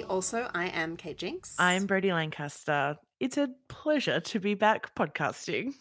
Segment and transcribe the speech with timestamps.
[0.00, 0.48] Also.
[0.54, 1.54] I am Kate Jinks.
[1.58, 2.96] I'm Brodie Lancaster.
[3.20, 5.74] It's a pleasure to be back podcasting.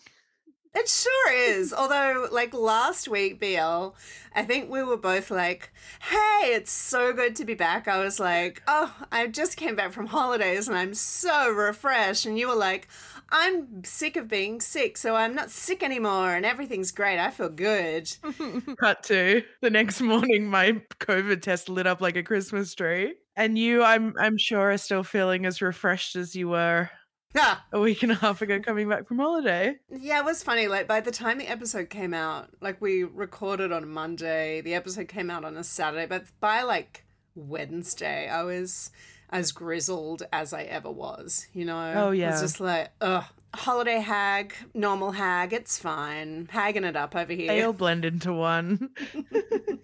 [0.73, 1.73] It sure is.
[1.77, 3.89] Although, like last week, BL,
[4.35, 7.87] I think we were both like, hey, it's so good to be back.
[7.87, 12.25] I was like, oh, I just came back from holidays and I'm so refreshed.
[12.25, 12.89] And you were like,
[13.33, 17.17] I'm sick of being sick, so I'm not sick anymore and everything's great.
[17.17, 18.11] I feel good.
[18.77, 23.13] Cut to the next morning, my COVID test lit up like a Christmas tree.
[23.41, 26.91] And you, I'm I'm sure, are still feeling as refreshed as you were
[27.33, 27.57] Yeah.
[27.73, 28.63] a week and a half ago mm-hmm.
[28.63, 29.77] coming back from holiday.
[29.89, 30.67] Yeah, it was funny.
[30.67, 35.07] Like by the time the episode came out, like we recorded on Monday, the episode
[35.07, 37.03] came out on a Saturday, but by like
[37.33, 38.91] Wednesday, I was
[39.31, 41.47] as grizzled as I ever was.
[41.51, 41.93] You know?
[41.95, 42.31] Oh, It yeah.
[42.33, 43.23] was just like, ugh,
[43.55, 47.47] holiday hag, normal hag, it's fine, hagging it up over here.
[47.47, 48.91] They all blend into one.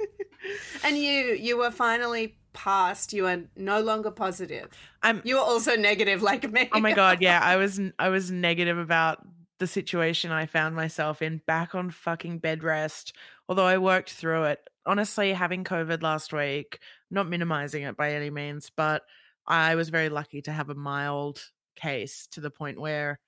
[0.84, 3.14] And you, you were finally past.
[3.14, 4.68] You are no longer positive.
[5.04, 6.68] I'm You were also negative, like me.
[6.74, 9.20] Oh my god, yeah, I was I was negative about
[9.60, 13.14] the situation I found myself in back on fucking bed rest.
[13.48, 14.60] Although I worked through it.
[14.86, 16.80] Honestly, having COVID last week,
[17.12, 19.04] not minimizing it by any means, but
[19.46, 21.44] I was very lucky to have a mild
[21.76, 23.20] case to the point where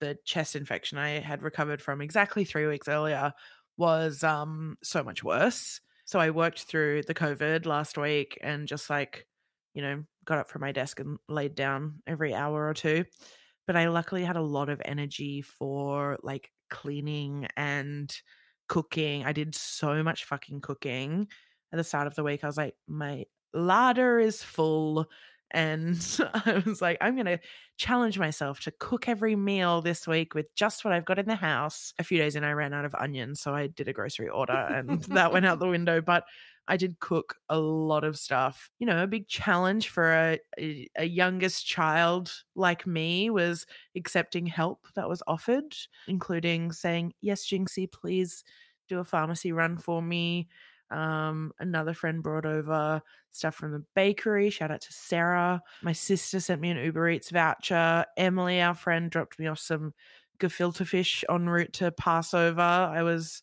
[0.00, 3.32] the chest infection I had recovered from exactly 3 weeks earlier
[3.76, 5.80] was um so much worse.
[6.06, 9.26] So I worked through the COVID last week and just like
[9.76, 13.04] you know, got up from my desk and laid down every hour or two.
[13.66, 18.10] But I luckily had a lot of energy for like cleaning and
[18.68, 19.26] cooking.
[19.26, 21.28] I did so much fucking cooking
[21.72, 22.42] at the start of the week.
[22.42, 25.06] I was like, my larder is full.
[25.50, 25.96] And
[26.34, 27.40] I was like, I'm going to
[27.76, 31.36] challenge myself to cook every meal this week with just what I've got in the
[31.36, 31.92] house.
[31.98, 33.40] A few days in, I ran out of onions.
[33.40, 36.00] So I did a grocery order and that went out the window.
[36.00, 36.24] But
[36.68, 38.70] I did cook a lot of stuff.
[38.78, 44.46] You know, a big challenge for a, a, a youngest child like me was accepting
[44.46, 45.76] help that was offered,
[46.08, 48.42] including saying, Yes, Jinxie, please
[48.88, 50.48] do a pharmacy run for me.
[50.90, 54.50] Um, another friend brought over stuff from the bakery.
[54.50, 55.62] Shout out to Sarah.
[55.82, 58.04] My sister sent me an Uber Eats voucher.
[58.16, 59.94] Emily, our friend, dropped me off some
[60.38, 62.60] gefilte fish en route to Passover.
[62.60, 63.42] I was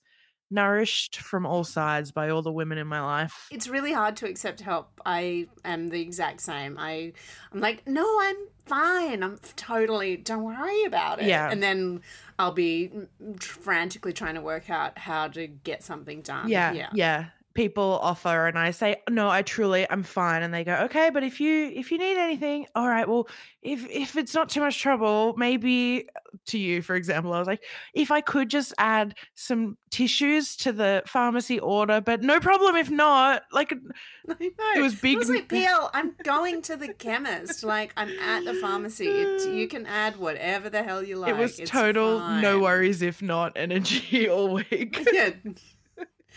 [0.53, 3.47] nourished from all sides by all the women in my life.
[3.51, 5.01] It's really hard to accept help.
[5.05, 6.77] I am the exact same.
[6.79, 7.13] I
[7.51, 8.35] I'm like, "No, I'm
[8.65, 9.23] fine.
[9.23, 11.49] I'm totally don't worry about it." Yeah.
[11.51, 12.01] And then
[12.39, 12.91] I'll be
[13.39, 16.47] frantically trying to work out how to get something done.
[16.49, 16.89] yeah, Yeah.
[16.93, 17.25] yeah.
[17.53, 20.41] People offer and I say, no, I truly I'm fine.
[20.41, 23.27] And they go, okay, but if you if you need anything, all right, well,
[23.61, 26.07] if if it's not too much trouble, maybe
[26.47, 27.63] to you, for example, I was like,
[27.93, 32.89] if I could just add some tissues to the pharmacy order, but no problem if
[32.89, 33.43] not.
[33.51, 33.73] Like
[34.25, 34.35] know.
[34.39, 37.63] it was big It was like, BL, I'm going to the chemist.
[37.63, 39.07] Like, I'm at the pharmacy.
[39.07, 41.31] It, you can add whatever the hell you like.
[41.31, 45.07] it was It's total no worries if not energy all week.
[45.11, 45.31] Yeah.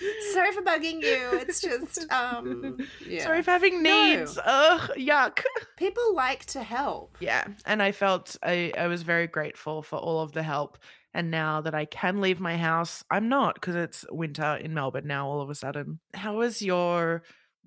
[0.33, 1.39] Sorry for bugging you.
[1.39, 3.23] It's just, um, yeah.
[3.25, 4.17] Sorry for having No.
[4.17, 4.39] needs.
[4.45, 5.43] Ugh, yuck.
[5.77, 7.17] People like to help.
[7.21, 7.45] Yeah.
[7.65, 10.79] And I felt I, I was very grateful for all of the help.
[11.15, 15.07] And now that I can leave my house, I'm not because it's winter in Melbourne
[15.07, 15.99] now all of a sudden.
[16.13, 17.23] How was your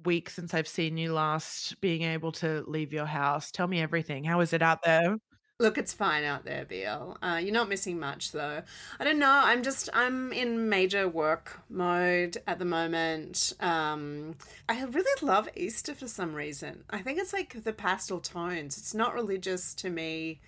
[0.06, 3.52] week since I've seen you last being able to leave your house?
[3.52, 4.24] Tell me everything.
[4.24, 5.18] How is it out there?
[5.62, 7.18] Look, it's fine out there, BL.
[7.22, 8.62] Uh, you're not missing much, though.
[8.98, 9.42] I don't know.
[9.44, 13.52] I'm just, I'm in major work mode at the moment.
[13.60, 14.36] Um,
[14.70, 16.86] I really love Easter for some reason.
[16.90, 18.78] I think it's like the pastel tones.
[18.78, 20.40] It's not religious to me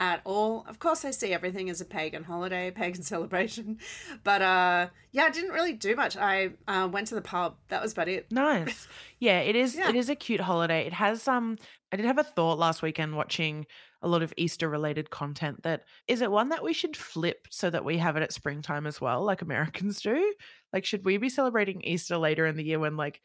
[0.00, 0.64] at all.
[0.66, 3.78] Of course, I see everything as a pagan holiday, pagan celebration.
[4.24, 6.16] But uh, yeah, I didn't really do much.
[6.16, 7.56] I uh, went to the pub.
[7.68, 8.32] That was about it.
[8.32, 8.88] Nice.
[9.20, 9.88] Yeah, it is Yeah.
[9.88, 10.86] it is a cute holiday.
[10.86, 11.56] It has um
[11.90, 13.64] I did have a thought last weekend watching
[14.04, 17.70] a lot of Easter related content that is it one that we should flip so
[17.70, 20.34] that we have it at springtime as well, like Americans do?
[20.72, 23.20] Like should we be celebrating Easter later in the year when like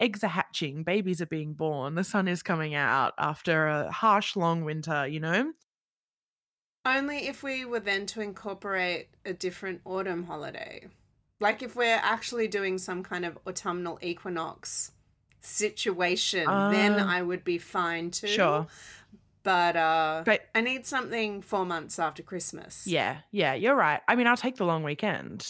[0.00, 4.36] eggs are hatching, babies are being born, the sun is coming out after a harsh
[4.36, 5.52] long winter, you know?
[6.84, 10.88] Only if we were then to incorporate a different autumn holiday.
[11.38, 14.92] Like if we're actually doing some kind of autumnal equinox
[15.40, 17.16] situation, then Ah.
[17.18, 18.26] I would be fine too.
[18.28, 18.66] Sure.
[19.42, 22.86] But uh But- I need something four months after Christmas.
[22.86, 24.00] Yeah, yeah, you're right.
[24.08, 25.46] I mean, I'll take the long weekend.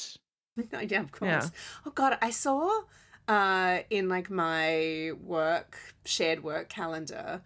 [0.83, 1.31] yeah, of course.
[1.31, 1.49] Yeah.
[1.87, 2.83] Oh god, I saw
[3.29, 7.43] uh in like my work shared work calendar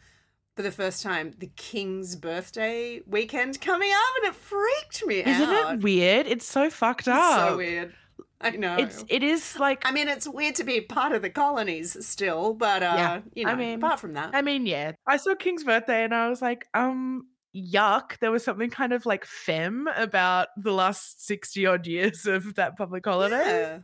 [0.56, 5.49] for the first time the king's birthday weekend coming up and it freaked me Isn't
[5.49, 5.75] out.
[5.75, 6.26] it weird?
[6.26, 7.49] It's so fucked It's up.
[7.50, 7.93] so weird.
[8.44, 8.76] I know.
[8.76, 12.55] It's it is like I mean, it's weird to be part of the colonies still,
[12.55, 14.93] but uh, Yeah, you know, I mean- apart from that, I mean, yeah.
[15.06, 17.26] I saw King's birthday and I was like, um,
[17.56, 18.19] yuck.
[18.20, 22.76] There was something kind of like femme about the last 60 odd years of that
[22.76, 23.37] public holiday.
[23.44, 23.79] yeah.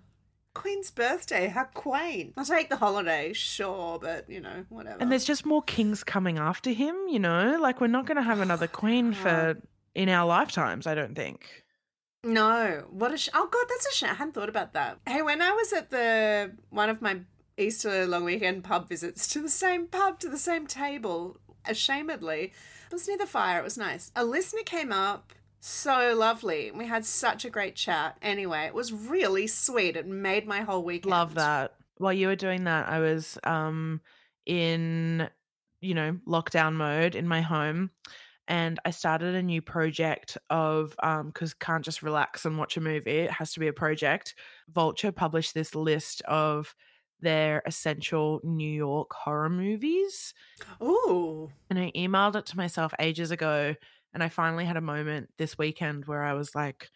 [0.52, 2.34] Queen's birthday, how quaint.
[2.36, 4.96] I'll take the holiday, sure, but you know, whatever.
[5.00, 7.56] And there's just more kings coming after him, you know?
[7.60, 9.62] Like, we're not going to have another queen for
[9.94, 11.62] in our lifetimes, I don't think.
[12.24, 14.10] No, what a sh- oh god, that's a shame.
[14.10, 14.98] I hadn't thought about that.
[15.06, 17.20] Hey, when I was at the one of my
[17.56, 22.92] Easter long weekend pub visits to the same pub to the same table, ashamedly, it
[22.92, 23.60] was near the fire.
[23.60, 24.10] It was nice.
[24.16, 25.32] A listener came up.
[25.62, 26.70] So lovely.
[26.70, 28.16] We had such a great chat.
[28.22, 29.94] Anyway, it was really sweet.
[29.94, 31.10] It made my whole weekend.
[31.10, 31.74] Love that.
[31.98, 34.00] While you were doing that, I was um
[34.46, 35.28] in
[35.80, 37.90] you know, lockdown mode in my home
[38.50, 42.80] and I started a new project of um cuz can't just relax and watch a
[42.80, 43.20] movie.
[43.20, 44.34] It has to be a project.
[44.68, 46.74] Vulture published this list of
[47.20, 50.34] their essential New York horror movies
[50.82, 51.50] Ooh.
[51.68, 53.74] and I emailed it to myself ages ago
[54.14, 56.90] and I finally had a moment this weekend where I was like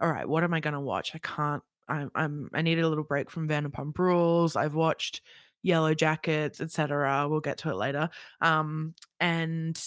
[0.00, 1.12] all right, what am I going to watch?
[1.14, 4.56] I can't I'm I'm I needed a little break from Vanderpump Rules.
[4.56, 5.20] I've watched
[5.62, 7.28] Yellow Jackets, etc.
[7.28, 8.08] We'll get to it later.
[8.40, 9.80] Um and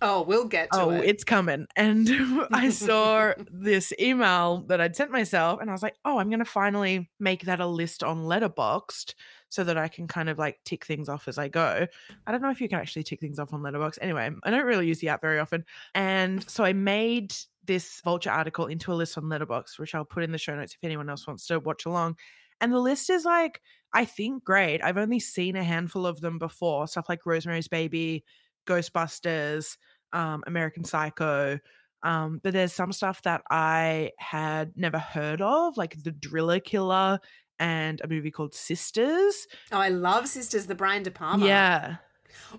[0.00, 1.04] Oh, we'll get to oh, it.
[1.04, 1.66] it's coming.
[1.76, 2.08] And
[2.52, 6.38] I saw this email that I'd sent myself, and I was like, oh, I'm going
[6.38, 9.14] to finally make that a list on Letterboxd
[9.48, 11.86] so that I can kind of like tick things off as I go.
[12.26, 13.98] I don't know if you can actually tick things off on Letterboxd.
[14.00, 15.64] Anyway, I don't really use the app very often.
[15.94, 17.34] And so I made
[17.64, 20.74] this Vulture article into a list on Letterboxd, which I'll put in the show notes
[20.74, 22.16] if anyone else wants to watch along.
[22.60, 23.60] And the list is like,
[23.92, 24.82] I think great.
[24.82, 26.86] I've only seen a handful of them before.
[26.88, 28.24] Stuff like Rosemary's Baby,
[28.64, 29.76] Ghostbusters,
[30.12, 31.58] um, American Psycho.
[32.02, 37.18] Um, but there's some stuff that I had never heard of, like The Driller Killer
[37.58, 39.46] and a movie called Sisters.
[39.72, 41.46] oh, I love Sisters, the Brian De Palma.
[41.46, 41.96] Yeah.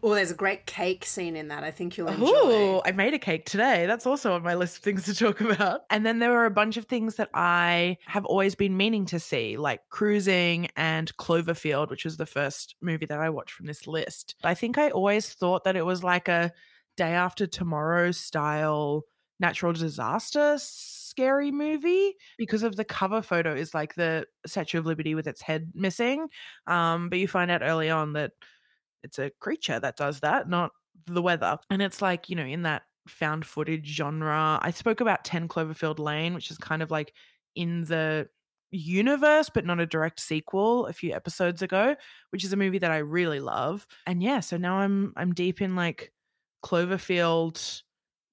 [0.03, 1.63] Oh, there's a great cake scene in that.
[1.63, 2.25] I think you'll enjoy.
[2.27, 3.85] Oh, I made a cake today.
[3.85, 5.81] That's also on my list of things to talk about.
[5.89, 9.19] And then there were a bunch of things that I have always been meaning to
[9.19, 13.87] see, like Cruising and Cloverfield, which was the first movie that I watched from this
[13.87, 14.35] list.
[14.43, 16.51] I think I always thought that it was like a
[16.97, 19.03] day after tomorrow style
[19.39, 20.57] natural disaster
[21.15, 25.41] scary movie because of the cover photo is like the Statue of Liberty with its
[25.41, 26.27] head missing.
[26.67, 28.31] Um, but you find out early on that
[29.05, 30.71] it's a creature that does that, not
[31.05, 31.57] the weather.
[31.69, 34.59] And it's like, you know, in that found footage genre.
[34.61, 37.13] I spoke about 10 Cloverfield Lane, which is kind of like
[37.55, 38.27] in the
[38.71, 41.95] universe, but not a direct sequel a few episodes ago,
[42.31, 43.87] which is a movie that I really love.
[44.05, 46.11] And yeah, so now I'm I'm deep in like
[46.63, 47.83] Cloverfield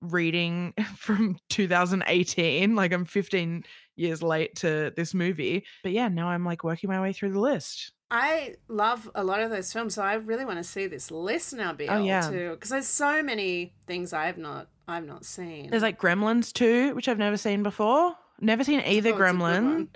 [0.01, 2.75] reading from 2018.
[2.75, 3.65] Like I'm 15
[3.97, 5.65] years late to this movie.
[5.83, 7.93] But yeah, now I'm like working my way through the list.
[8.15, 11.55] I love a lot of those films, so I really want to see this list
[11.55, 12.21] now, BL, oh, yeah.
[12.21, 15.71] too, because there's so many things I've not I've not seen.
[15.71, 18.15] There's like Gremlins too, which I've never seen before.
[18.39, 19.89] Never seen either oh, Gremlin.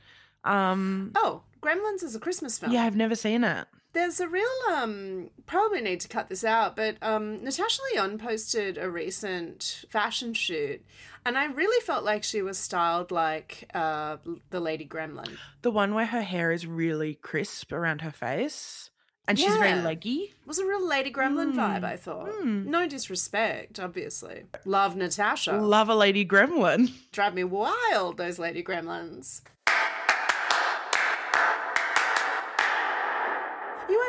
[0.45, 2.73] Um, oh, Gremlins is a Christmas film.
[2.73, 3.67] Yeah, I've never seen it.
[3.97, 8.77] There's a real um probably need to cut this out, but um Natasha Lyonne posted
[8.77, 10.85] a recent fashion shoot
[11.25, 14.19] and I really felt like she was styled like uh
[14.51, 15.39] the Lady Gremlin.
[15.63, 18.91] The one where her hair is really crisp around her face.
[19.27, 19.47] And yeah.
[19.47, 20.35] she's very leggy.
[20.41, 21.57] It was a real Lady Gremlin mm.
[21.57, 22.29] vibe, I thought.
[22.29, 22.67] Mm.
[22.67, 24.45] No disrespect, obviously.
[24.67, 25.55] Love Natasha.
[25.55, 26.93] Love a Lady Gremlin.
[27.13, 29.41] Drive me wild, those Lady Gremlins.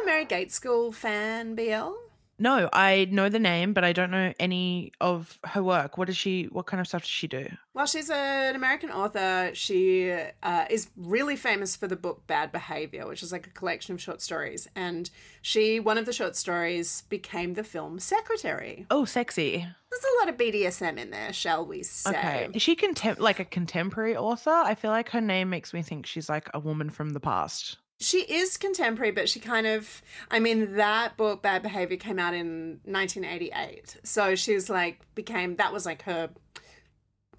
[0.08, 1.92] You a Gaitskill fan, BL?
[2.40, 5.98] No, I know the name, but I don't know any of her work.
[5.98, 6.46] What does she?
[6.46, 7.50] What kind of stuff does she do?
[7.74, 9.52] Well, she's an American author.
[9.54, 13.96] She uh, is really famous for the book Bad Behavior, which is like a collection
[13.96, 14.66] of short stories.
[14.78, 15.10] And
[15.42, 18.86] she, one of the short stories, became the film Secretary.
[18.90, 19.58] Oh, sexy!
[19.58, 22.12] There's a lot of BDSM in there, shall we say?
[22.12, 24.52] Okay, is she contem- like a contemporary author?
[24.52, 27.78] I feel like her name makes me think she's like a woman from the past
[28.00, 32.34] she is contemporary, but she kind of, I mean, that book, Bad Behavior, came out
[32.34, 33.98] in 1988.
[34.04, 36.30] So she's like, became, that was like her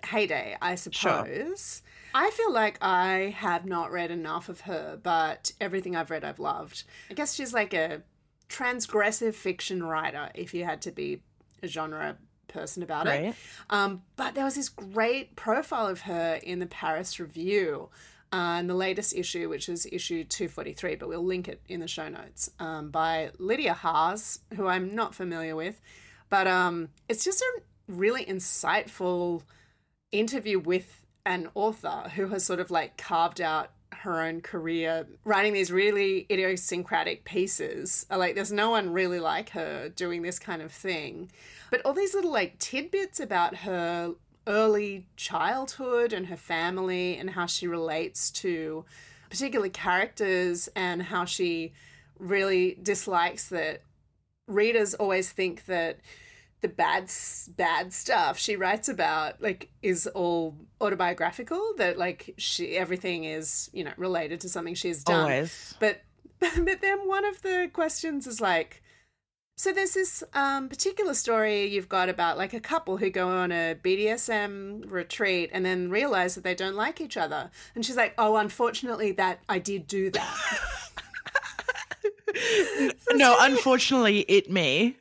[0.05, 1.83] heyday, I suppose.
[1.83, 2.21] Sure.
[2.21, 6.41] I feel like I have not read enough of her, but everything I've read, I've
[6.41, 6.85] loved.
[7.11, 8.03] I guess she's like a
[8.49, 11.23] transgressive fiction writer, if you had to be
[11.63, 12.17] a genre
[12.49, 13.35] person about it.
[13.71, 17.91] Um, but there was this great profile of her in the Paris Review
[18.33, 21.89] uh, and the latest issue, which is issue 243, but we'll link it in the
[21.89, 25.81] show notes, um, by Lidija Haas, who I'm not familiar with.
[26.29, 29.43] But um, it's just a really insightful
[30.13, 35.53] interview with an author who has sort of like carved out her own career writing
[35.53, 38.07] these really idiosyncratic pieces.
[38.11, 41.31] Like, there's no one really like her doing this kind of thing.
[41.71, 44.15] But all these little like tidbits about her
[44.49, 48.85] early childhood and her family and how she relates to
[49.31, 51.73] particular characters and how she
[52.19, 53.83] really dislikes that
[54.49, 55.99] readers always think that
[56.61, 57.09] the bad
[57.57, 63.85] bad stuff she writes about like is all autobiographical that like she everything is you
[63.85, 65.77] know related to something she's done always.
[65.79, 66.01] but
[66.41, 68.83] but then one of the questions is like
[69.59, 73.51] so there's this um, particular story you've got about like a couple who go on
[73.51, 77.51] a BDSM retreat and then realize that they don't like each other.
[77.75, 80.61] And she's like, "Oh, unfortunately, that I did do that."
[83.15, 84.98] no, unfortunately, it me.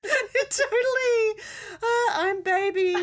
[0.50, 1.42] totally.
[1.74, 2.94] Uh, I'm baby.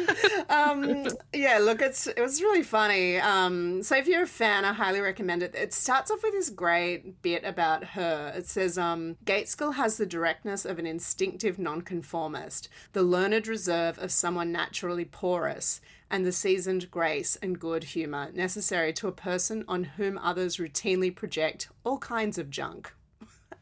[0.50, 3.18] Um, yeah, look, it's it was really funny.
[3.20, 5.54] Um, so if you're a fan, I highly recommend it.
[5.56, 8.34] It starts off with this great bit about her.
[8.36, 14.12] It says, um, Gaitskill has the directness of an instinctive nonconformist, the learned reserve of
[14.12, 19.84] someone naturally porous, and the seasoned grace and good humor necessary to a person on
[19.84, 22.94] whom others routinely project all kinds of junk.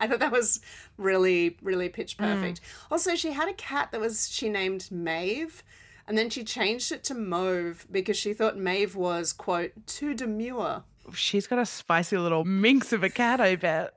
[0.04, 0.60] I thought that was
[0.98, 2.26] really, really pitch mm.
[2.26, 2.62] perfect.
[2.62, 2.92] Mm.
[2.92, 5.64] Also, she had a cat that was she named Maeve,
[6.08, 10.84] and then she changed it to Mauve because she thought Maeve was quote too demure.
[11.14, 13.94] She's got a spicy little minx of a cat, I bet.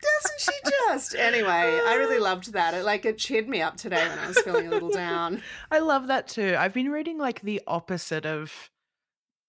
[0.00, 0.52] Doesn't she
[0.88, 1.14] just?
[1.14, 2.74] Anyway, I really loved that.
[2.74, 5.42] It like it cheered me up today when I was feeling a little down.
[5.70, 6.56] I love that too.
[6.58, 8.70] I've been reading like the opposite of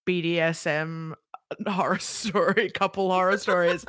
[0.08, 1.14] BDSM
[1.66, 3.84] horror story, a couple horror stories.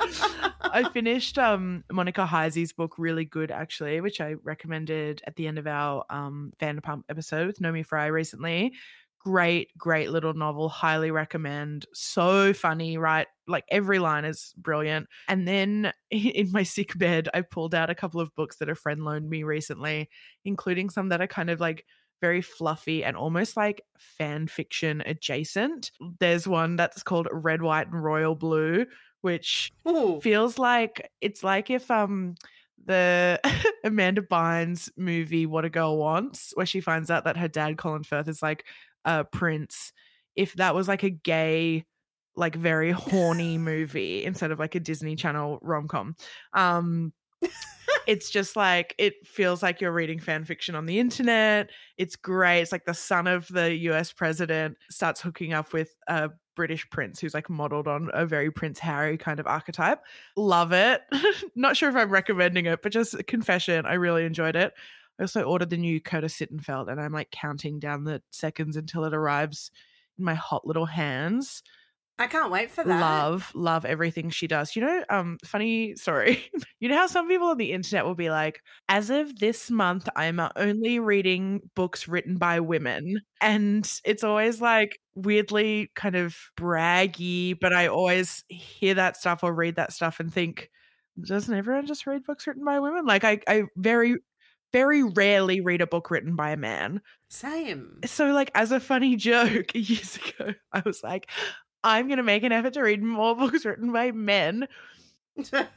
[0.60, 5.58] I finished um Monica Heisey's book, really good actually, which I recommended at the end
[5.58, 8.72] of our um Vanderpump episode with Naomi Fry recently.
[9.24, 10.68] Great, great little novel.
[10.68, 11.86] Highly recommend.
[11.92, 13.28] So funny, right?
[13.46, 15.06] Like every line is brilliant.
[15.28, 18.74] And then in my sick bed, I pulled out a couple of books that a
[18.74, 20.10] friend loaned me recently,
[20.44, 21.84] including some that are kind of like
[22.22, 25.90] very fluffy and almost like fan fiction adjacent.
[26.20, 28.86] There's one that's called Red, White, and Royal Blue,
[29.20, 30.20] which Ooh.
[30.22, 32.36] feels like it's like if um
[32.84, 33.40] the
[33.84, 38.04] Amanda Bynes movie What a Girl Wants, where she finds out that her dad Colin
[38.04, 38.64] Firth is like
[39.04, 39.92] a prince.
[40.36, 41.84] If that was like a gay
[42.36, 46.16] like very horny movie instead of like a Disney Channel rom com.
[46.54, 47.12] Um,
[48.06, 51.70] it's just like it feels like you're reading fan fiction on the internet.
[51.96, 52.60] It's great.
[52.60, 57.20] It's like the son of the US president starts hooking up with a British prince
[57.20, 60.00] who's like modeled on a very Prince Harry kind of archetype.
[60.36, 61.02] Love it.
[61.54, 64.74] Not sure if I'm recommending it, but just a confession, I really enjoyed it.
[65.18, 69.04] I also ordered the new Curtis Sittenfeld and I'm like counting down the seconds until
[69.04, 69.70] it arrives
[70.18, 71.62] in my hot little hands.
[72.22, 73.00] I can't wait for that.
[73.00, 74.76] Love, love everything she does.
[74.76, 76.44] You know, um, funny story.
[76.78, 80.08] you know how some people on the internet will be like, as of this month,
[80.14, 83.22] I'm only reading books written by women.
[83.40, 89.52] And it's always like weirdly kind of braggy, but I always hear that stuff or
[89.52, 90.70] read that stuff and think,
[91.20, 93.04] doesn't everyone just read books written by women?
[93.04, 94.18] Like I, I very
[94.72, 97.02] very rarely read a book written by a man.
[97.28, 97.98] Same.
[98.06, 101.28] So, like, as a funny joke years ago, I was like,
[101.84, 104.68] I'm going to make an effort to read more books written by men.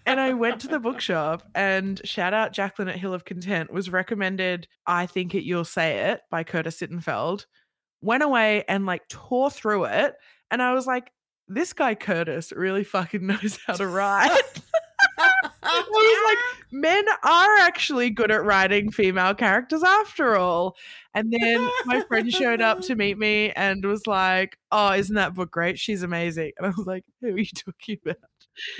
[0.06, 3.90] and I went to the bookshop and shout out Jacqueline at Hill of Content was
[3.90, 7.46] recommended I Think It You'll Say It by Curtis Sittenfeld.
[8.02, 10.16] Went away and like tore through it.
[10.52, 11.12] And I was like,
[11.48, 14.30] this guy Curtis really fucking knows how to write.
[15.66, 16.38] I was like,
[16.72, 20.76] men are actually good at writing female characters after all.
[21.14, 25.34] And then my friend showed up to meet me and was like, Oh, isn't that
[25.34, 25.80] book great?
[25.80, 26.52] She's amazing.
[26.58, 28.18] And I was like, Who are you talking about?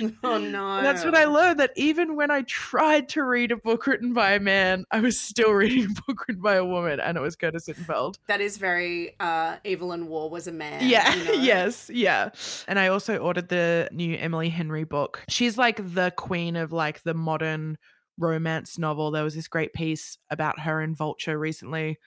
[0.22, 0.76] Oh no.
[0.76, 4.12] And that's when I learned that even when I tried to read a book written
[4.12, 7.20] by a man, I was still reading a book written by a woman, and it
[7.20, 8.16] was Curtis Sittenfeld.
[8.26, 10.86] That is very uh Evelyn Waugh was a man.
[10.86, 11.32] Yeah, you know?
[11.32, 12.30] yes, yeah.
[12.68, 15.24] And I also ordered the new Emily Henry book.
[15.28, 17.78] She's like the queen of like the modern
[18.18, 19.10] romance novel.
[19.10, 21.98] There was this great piece about her in Vulture recently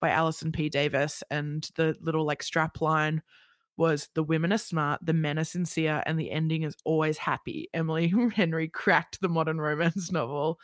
[0.00, 0.68] by Alison P.
[0.68, 3.22] Davis, and the little like strap line
[3.78, 7.70] was the women are smart, the men are sincere, and the ending is always happy.
[7.72, 10.58] Emily Henry cracked the modern romance novel.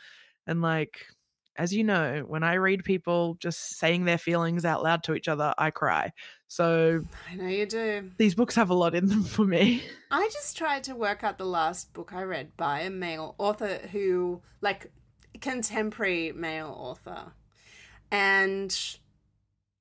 [0.45, 1.07] And like,
[1.55, 5.29] as you know, when I read people just saying their feelings out loud to each
[5.29, 6.11] other, I cry.
[6.47, 8.11] So I know you do.
[8.17, 9.81] these books have a lot in them for me.
[10.11, 13.79] I just tried to work out the last book I read by a male author
[13.91, 14.91] who, like,
[15.39, 17.31] contemporary male author.
[18.11, 18.97] And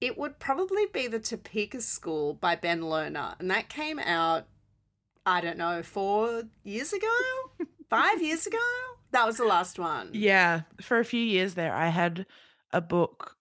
[0.01, 3.39] it would probably be The Topeka School by Ben Lerner.
[3.39, 4.47] And that came out,
[5.25, 7.07] I don't know, four years ago?
[7.91, 8.59] Five years ago?
[9.13, 10.11] That was the last one.
[10.13, 12.27] Yeah, for a few years there, I had
[12.73, 13.37] a book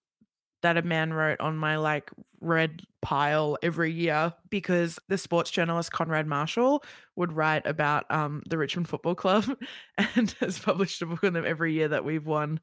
[0.61, 5.91] that a man wrote on my like red pile every year because the sports journalist
[5.91, 6.83] Konrad Marshall
[7.15, 9.45] would write about um, the Richmond Football Club
[10.15, 12.59] and has published a book on them every year that we've won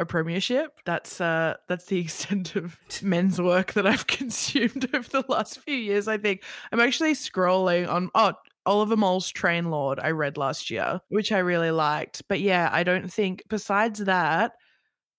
[0.00, 0.80] a premiership.
[0.84, 5.74] That's uh that's the extent of men's work that I've consumed over the last few
[5.76, 6.08] years.
[6.08, 8.32] I think I'm actually scrolling on oh
[8.66, 12.22] Oliver Mol's Train Lord I read last year, which I really liked.
[12.28, 14.52] But yeah, I don't think besides that,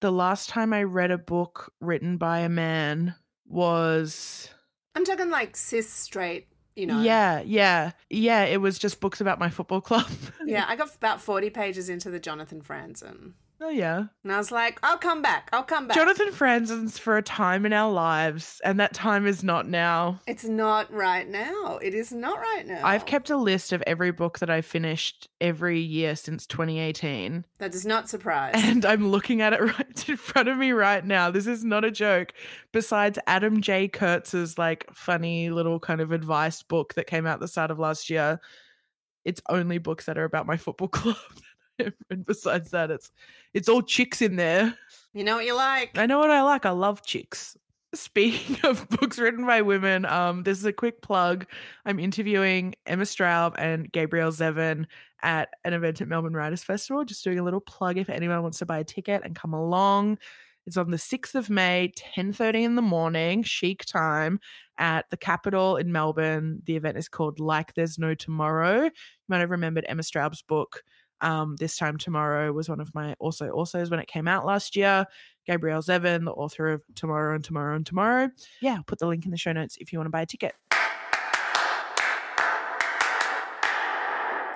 [0.01, 3.15] the last time I read a book written by a man
[3.47, 4.49] was
[4.95, 7.01] I'm talking like cis straight, you know.
[7.01, 8.43] yeah, yeah, yeah.
[8.43, 10.07] It was just books about my football club.
[10.45, 13.33] Yeah, I got about 40 pages into the Jonathan Franzen.
[13.61, 14.05] Oh yeah.
[14.23, 15.49] And I was like, I'll come back.
[15.53, 15.95] I'll come back.
[15.95, 20.19] Jonathan Franzen's for a time in our lives, and that time is not now.
[20.27, 21.77] It's not right now.
[21.81, 22.81] It is not right now.
[22.85, 27.71] I've kept a list of every book that I've finished every year since 2018, That
[27.71, 28.53] does not surprise.
[28.55, 31.29] and I'm looking at it right in front of me right now.
[31.31, 32.33] This is not a joke.
[32.71, 33.87] Besides Adam J.
[33.87, 38.09] Kurtz's like funny little kind of advice book that came out the start of last
[38.09, 38.39] year,
[39.23, 41.15] it's only books that are about my football club.
[42.09, 43.11] and besides that, it's
[43.53, 44.77] it's all chicks in there.
[45.13, 45.97] you know what you like?
[45.97, 46.65] I know what I like.
[46.65, 47.57] I love chicks.
[47.93, 51.45] Speaking of books written by women, um, this is a quick plug.
[51.85, 54.85] I'm interviewing Emma Straub and Gabrielle Zevin
[55.21, 57.03] at an event at Melbourne Writers Festival.
[57.03, 60.17] Just doing a little plug if anyone wants to buy a ticket and come along.
[60.67, 64.39] It's on the 6th of May, 10:30 in the morning, chic time
[64.77, 66.61] at the Capitol in Melbourne.
[66.65, 68.83] The event is called Like There's No Tomorrow.
[68.83, 68.91] You
[69.27, 70.83] might have remembered Emma Straub's book
[71.21, 74.75] um, This Time Tomorrow was one of my also alsos when it came out last
[74.75, 75.05] year.
[75.47, 78.29] Gabrielle Zevin, the author of Tomorrow and Tomorrow and Tomorrow.
[78.61, 80.25] Yeah, I'll put the link in the show notes if you want to buy a
[80.25, 80.53] ticket.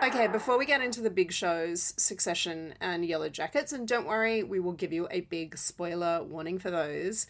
[0.05, 4.43] Okay, before we get into the big shows, Succession and Yellow Jackets, and don't worry,
[4.43, 7.25] we will give you a big spoiler warning for those.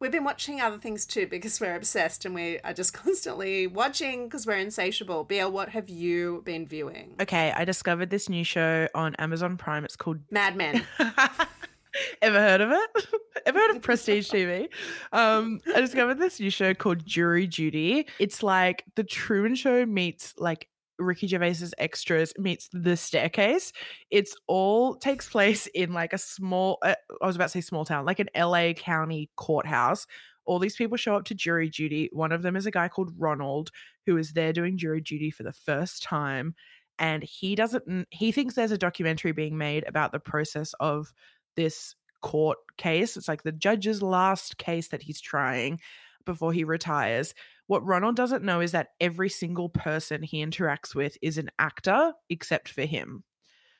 [0.00, 4.24] We've been watching other things too because we're obsessed and we are just constantly watching
[4.24, 5.24] because we're insatiable.
[5.24, 7.16] Bia, what have you been viewing?
[7.20, 9.84] Okay, I discovered this new show on Amazon Prime.
[9.84, 10.86] It's called Mad Men.
[12.22, 12.90] Ever heard of it?
[13.46, 14.68] Ever heard of Prestige TV?
[15.12, 18.06] Um, I discovered this new show called Jury Duty.
[18.18, 20.68] It's like the Truman Show meets like
[21.00, 23.72] Ricky Gervais's extras meets the staircase.
[24.10, 27.84] It's all takes place in like a small, uh, I was about to say small
[27.84, 30.06] town, like an LA County courthouse
[30.44, 32.10] All these people show up to jury duty.
[32.12, 33.70] One of them is a guy called Ronald,
[34.06, 36.54] who is there doing jury duty for the first time.
[36.98, 41.12] And he doesn't, he thinks there's a documentary being made about the process of
[41.56, 43.16] this court case.
[43.16, 45.80] It's like the judge's last case that he's trying
[46.24, 47.34] before he retires.
[47.66, 52.12] What Ronald doesn't know is that every single person he interacts with is an actor
[52.28, 53.24] except for him.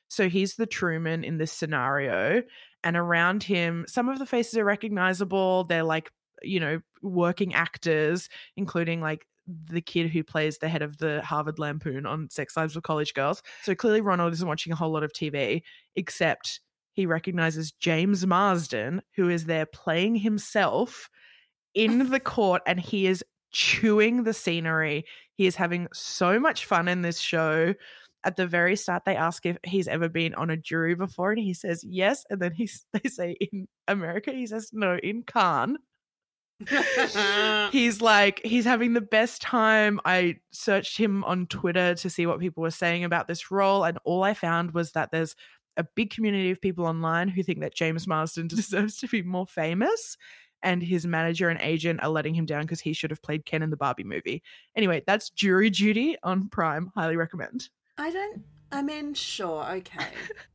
[0.08, 2.42] So he's the Truman in this scenario.
[2.82, 5.64] And around him, some of the faces are recognizable.
[5.64, 6.10] They're like,
[6.42, 11.58] you know, working actors, including like the kid who plays the head of the Harvard
[11.58, 13.42] Lampoon on Sex Lives of College Girls.
[13.62, 15.62] So clearly, Ronald isn't watching a whole lot of TV,
[15.96, 16.60] except
[16.92, 21.08] he recognizes James Marsden, who is there playing himself
[21.74, 25.04] in the court, and he is chewing the scenery.
[25.34, 27.74] He is having so much fun in this show.
[28.22, 31.40] At the very start, they ask if he's ever been on a jury before, and
[31.40, 32.24] he says yes.
[32.28, 35.78] And then he, they say in America, he says no, in Cannes.
[37.72, 42.38] he's like he's having the best time i searched him on twitter to see what
[42.38, 45.34] people were saying about this role and all i found was that there's
[45.78, 49.46] a big community of people online who think that james marsden deserves to be more
[49.46, 50.18] famous
[50.62, 53.62] and his manager and agent are letting him down because he should have played ken
[53.62, 54.42] in the barbie movie
[54.76, 57.68] anyway that's jury duty on prime highly recommend
[58.00, 58.44] I don't.
[58.72, 60.06] I mean, sure, okay.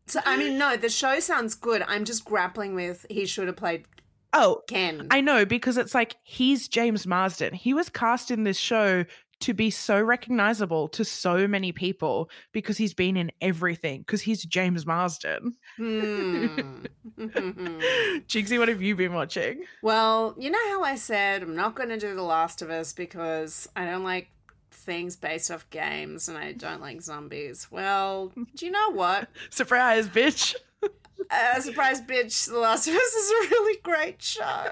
[0.07, 1.83] So, I mean, no, the show sounds good.
[1.87, 3.85] I'm just grappling with he should have played
[4.33, 5.07] oh Ken.
[5.09, 7.55] I know because it's like he's James Marsden.
[7.55, 9.05] He was cast in this show
[9.41, 14.43] to be so recognizable to so many people because he's been in everything because he's
[14.43, 15.55] James Marsden.
[15.77, 16.47] Hmm.
[18.27, 19.63] Jinxie, what have you been watching?
[19.81, 22.93] well, you know how I said I'm not going to do The Last of Us
[22.93, 24.29] because I don't like
[24.71, 27.67] things based off games and I don't like zombies.
[27.71, 29.29] Well, do you know what?
[29.49, 30.55] Surprise, bitch.
[31.29, 32.47] Uh, surprise, bitch!
[32.47, 34.69] The Last of Us is a really great show.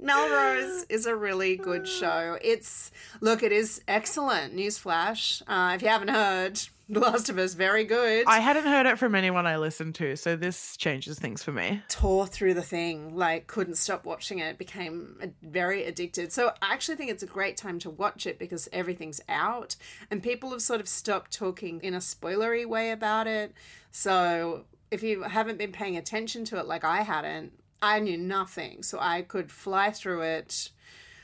[0.00, 2.38] Melrose is a really good show.
[2.42, 4.54] It's look, it is excellent.
[4.54, 8.24] Newsflash: uh, if you haven't heard, The Last of Us, very good.
[8.26, 11.82] I hadn't heard it from anyone I listened to, so this changes things for me.
[11.88, 16.32] tore through the thing, like couldn't stop watching it, became very addicted.
[16.32, 19.76] So I actually think it's a great time to watch it because everything's out
[20.10, 23.52] and people have sort of stopped talking in a spoilery way about it.
[23.90, 28.82] So if you haven't been paying attention to it like I hadn't, I knew nothing.
[28.82, 30.70] So I could fly through it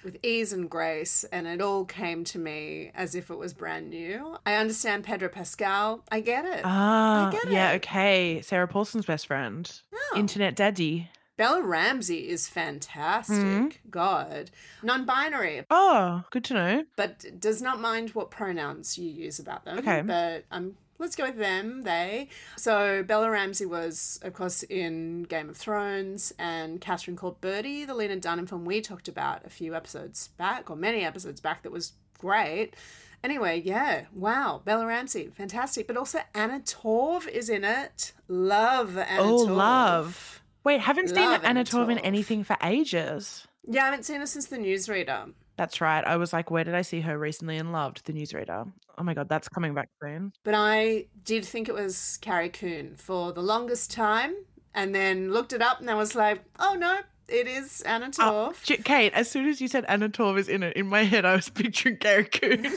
[0.04, 3.88] with ease and grace, and it all came to me as if it was brand
[3.88, 4.36] new.
[4.44, 6.04] I understand Pedro Pascal.
[6.12, 6.60] I get it.
[6.62, 7.76] Ah, get yeah, it.
[7.76, 8.42] okay.
[8.42, 10.12] Sarah Paulson's best friend, Oh.
[10.18, 11.08] internet daddy.
[11.38, 13.36] Bella Ramsey is fantastic.
[13.38, 13.68] Mm-hmm.
[13.90, 14.50] God.
[14.84, 16.84] Non binary, Oh, good to know.
[16.96, 19.78] but does not mind what pronouns you use about them.
[19.78, 20.02] Okay.
[20.02, 22.28] But um, let's go with them, they.
[22.56, 27.94] So Bella Ramsey was, of course, in Game of Thrones, and Catherine called Birdy, the
[27.94, 31.72] Lena Dunham film we talked about a few episodes back, or many episodes back, that
[31.72, 32.74] was great.
[33.22, 35.86] Anyway, yeah, wow, Bella Ramsey, fantastic.
[35.86, 38.12] But also Anna Torv is in it.
[38.28, 39.56] Love Anna Oh, Torv.
[39.56, 40.42] love.
[40.62, 43.46] Wait, haven't seen Anna Anna Torv in anything for ages.
[43.66, 45.32] Yeah, I haven't seen her since the newsreader.
[45.56, 46.04] That's right.
[46.04, 48.04] I was like, where did I see her recently and loved?
[48.06, 48.70] The newsreader.
[48.98, 50.32] Oh my god, that's coming back soon.
[50.44, 54.34] But I did think it was Carrie Coon for the longest time,
[54.74, 58.52] and then looked it up, and I was like, oh no, it is Anna Oh,
[58.52, 58.84] Torv.
[58.84, 61.36] Kate, as soon as you said Anna Torv is in it, in my head I
[61.36, 62.64] was picturing Carrie Coon.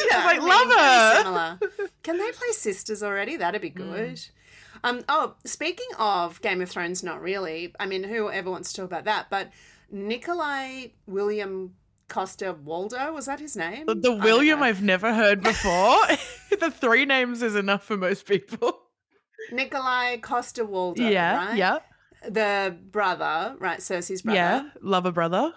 [0.10, 1.16] yeah, like, love very her.
[1.22, 1.58] Similar.
[2.02, 3.36] Can they play sisters already?
[3.36, 4.20] That'd be good.
[4.84, 7.74] Um, oh, speaking of Game of Thrones, not really.
[7.80, 9.50] I mean, whoever wants to talk about that, but
[9.92, 11.74] Nikolaj William
[12.10, 13.88] Coster-Waldau was that his name?
[13.88, 14.62] I the William.
[14.62, 15.96] I've never heard before.
[16.58, 18.82] the three names is enough for most people.
[19.50, 21.02] Nikolaj Costa Waldo.
[21.02, 21.56] yeah, right?
[21.56, 21.78] yeah,
[22.28, 23.78] The brother, right?
[23.78, 24.36] Cersei's brother.
[24.36, 24.70] yeah.
[24.82, 25.54] Lover brother.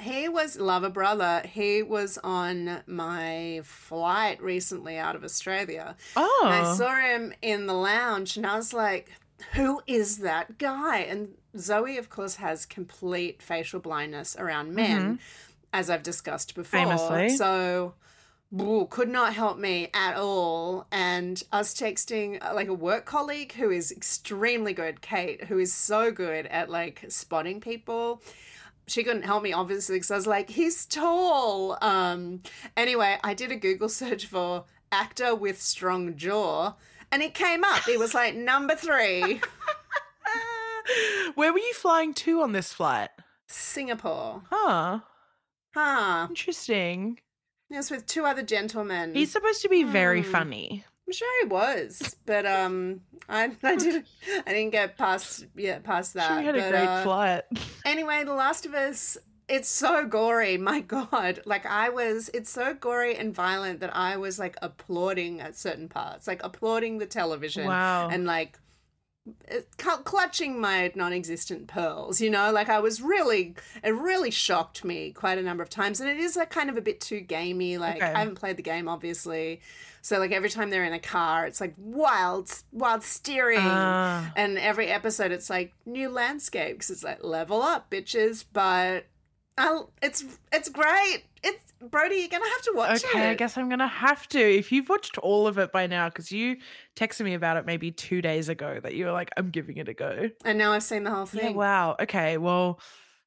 [0.00, 1.42] He was lover brother.
[1.44, 5.96] He was on my flight recently out of Australia.
[6.16, 6.74] Oh, And I oh.
[6.74, 9.10] saw him in the lounge and I was like,
[9.52, 10.98] who is that guy?
[10.98, 15.14] And Zoe, of course, has complete facial blindness around men, mm-hmm.
[15.74, 16.80] As I've discussed before.
[16.80, 17.36] Famously.
[17.36, 17.92] So
[18.58, 20.86] ooh, could not help me at all.
[20.90, 25.74] And us texting uh, like a work colleague who is extremely good, Kate, who is
[25.74, 28.22] so good at like spotting people
[28.86, 31.78] she couldn't help me obviously because I was like, he's tall.
[31.80, 32.42] Um,
[32.76, 36.74] anyway, I did a Google search for actor with strong jaw,
[37.10, 37.88] and it came up.
[37.88, 39.40] It was like number three,
[41.34, 43.10] where were you flying to on this flight?
[43.46, 44.42] Singapore.
[44.50, 45.00] Huh.
[45.74, 46.26] Huh.
[46.30, 47.20] Interesting.
[47.70, 49.14] Was with two other gentlemen.
[49.14, 50.30] He's supposed to be very Hmm.
[50.30, 50.84] funny.
[51.06, 54.06] I'm sure he was, but um, I I didn't
[54.46, 56.38] I didn't get past yeah past that.
[56.40, 57.42] You had a great uh, flight.
[57.84, 60.56] Anyway, The Last of Us, it's so gory.
[60.70, 61.40] My God.
[61.44, 65.88] Like, I was, it's so gory and violent that I was like applauding at certain
[65.88, 67.66] parts, like applauding the television.
[67.66, 68.08] Wow.
[68.08, 68.58] And like,
[69.78, 72.50] clutching my non-existent pearls you know?
[72.52, 76.18] Like i was really it really shocked me quite a number of times and it
[76.18, 78.12] is like kind of a bit too gamey like Okay.
[78.12, 79.60] i haven't played the game obviously.
[80.02, 83.58] So like every time they're in a car it's like wild wild steering.
[83.60, 84.30] Ah.
[84.36, 86.90] and every episode it's like new landscapes.
[86.90, 88.44] It's like level up bitches.
[88.52, 89.06] But
[89.56, 91.22] I'll, it's it's great.
[91.42, 94.38] It's brody you're gonna have to watch Okay, it I guess I'm gonna have to.
[94.38, 96.58] If you've watched all of it by now, because you
[96.96, 99.88] texted me about it maybe two days ago that you were like, I'm giving it
[99.88, 100.28] a go.
[100.44, 101.96] and now i've seen the whole Yeah, thing wow.
[102.00, 102.80] Okay, well,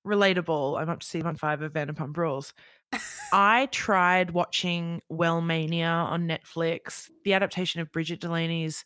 [0.05, 0.79] relatable.
[0.79, 2.53] I'm up to season five of Vanderpump Rules.
[3.31, 8.85] I tried watching Wellmania on Netflix, the adaptation of Brigid Delaney's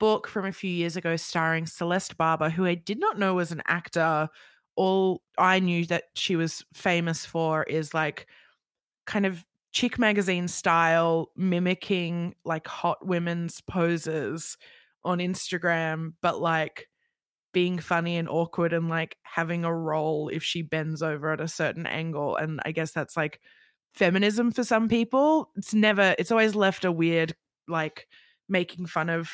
[0.00, 3.52] book from a few years ago, starring Celeste Barber, who I did not know was
[3.52, 4.28] an actor.
[4.76, 8.26] All I knew that she was famous for is like
[9.06, 14.56] kind of chick magazine style, mimicking like hot women's poses
[15.04, 16.88] on Instagram, but like
[17.52, 21.48] being funny and awkward and like having a role if she bends over at a
[21.48, 22.36] certain angle.
[22.36, 23.40] And I guess that's like
[23.94, 25.50] feminism for some people.
[25.56, 27.34] It's never, it's always left a weird,
[27.68, 28.06] like
[28.48, 29.30] making fun of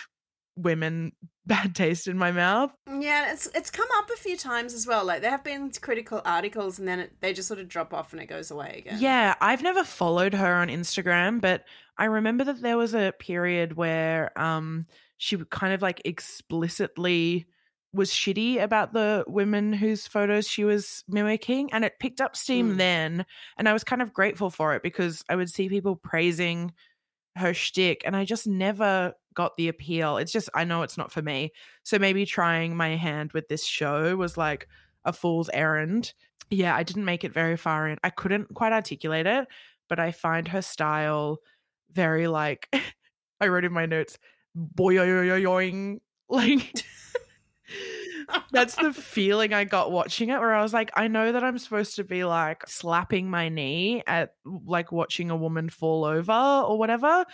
[0.58, 1.12] women
[1.46, 2.72] bad taste in my mouth.
[2.86, 5.04] Yeah, it's it's come up a few times as well.
[5.04, 8.12] Like there have been critical articles, and then it, they just sort of drop off
[8.12, 8.98] and it goes away again.
[9.00, 11.64] Yeah, I've never followed her on Instagram, but
[11.96, 16.02] I remember that there was a period where um she kind of like
[16.52, 17.46] explicitly
[17.94, 22.74] was shitty about the women whose photos she was mimicking and it picked up steam
[22.74, 22.76] Mm.
[22.76, 26.72] then and I was kind of grateful for it because I would see people praising
[27.38, 30.16] her shtick and I just never got the appeal.
[30.16, 31.52] It's just I know it's not for me.
[31.84, 34.68] So maybe trying my hand with this show was like
[35.04, 36.12] a fool's errand.
[36.50, 37.98] Yeah, I didn't make it very far in.
[38.02, 39.46] I couldn't quite articulate it,
[39.88, 41.38] but I find her style
[41.92, 42.68] very like
[43.40, 44.18] I wrote in my notes,
[44.56, 46.84] boing, like
[48.52, 51.58] that's the feeling I got watching it where I was like, I know that I'm
[51.58, 56.78] supposed to be like slapping my knee at like watching a woman fall over or
[56.78, 57.24] whatever.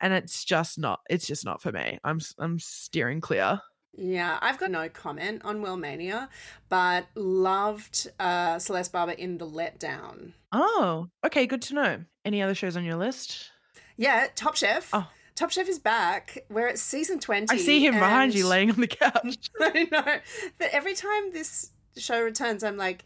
[0.00, 1.98] And it's just not, it's just not for me.
[2.04, 3.60] I'm, I'm steering clear.
[3.96, 6.28] Yeah, I've got no comment on Wellmania,
[6.68, 10.32] but loved uh, Celeste Barber in The Letdown.
[10.50, 11.46] Oh, okay.
[11.46, 12.04] Good to know.
[12.24, 13.50] Any other shows on your list?
[13.96, 14.90] Yeah, Top Chef.
[14.92, 15.08] Oh.
[15.34, 16.44] Top Chef is back.
[16.48, 17.46] We're at season 20.
[17.50, 19.50] I see him behind you laying on the couch.
[19.60, 20.20] I know.
[20.58, 23.04] But every time this show returns, I'm like,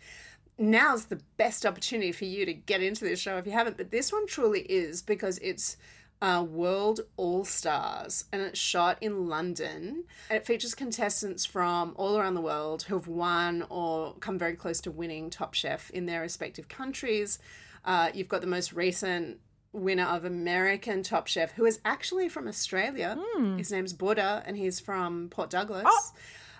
[0.58, 3.78] now's the best opportunity for you to get into this show if you haven't.
[3.78, 5.78] But this one truly is because it's
[6.20, 10.04] uh, World All Stars and it's shot in London.
[10.30, 14.82] It features contestants from all around the world who have won or come very close
[14.82, 17.38] to winning Top Chef in their respective countries.
[17.86, 19.38] Uh, you've got the most recent
[19.72, 23.16] winner of American Top Chef, who is actually from Australia.
[23.18, 23.56] Hmm.
[23.58, 25.84] His name's Buddha, and he's from Port Douglas.
[25.86, 26.10] Oh,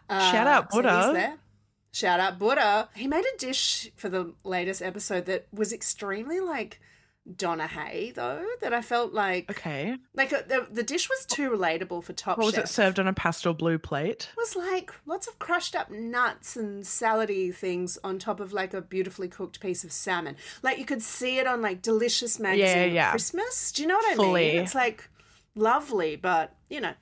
[0.09, 1.11] uh, shout out so he's Buddha.
[1.13, 1.37] there.
[1.93, 2.89] Shout out Buddha.
[2.95, 6.81] He made a dish for the latest episode that was extremely like
[7.37, 8.45] Donna Hay, though.
[8.61, 9.97] That I felt like Okay.
[10.15, 12.65] like uh, the the dish was too relatable for Top What was Chef.
[12.65, 14.31] it served on a pastel blue plate?
[14.33, 18.75] It was like lots of crushed up nuts and salady things on top of like
[18.75, 20.37] a beautifully cooked piece of salmon.
[20.63, 23.07] Like you could see it on like Delicious magazine yeah.
[23.07, 23.73] at Christmas.
[23.73, 24.57] Do you know what I mean?
[24.63, 25.09] It's like
[25.55, 26.93] lovely, but you know,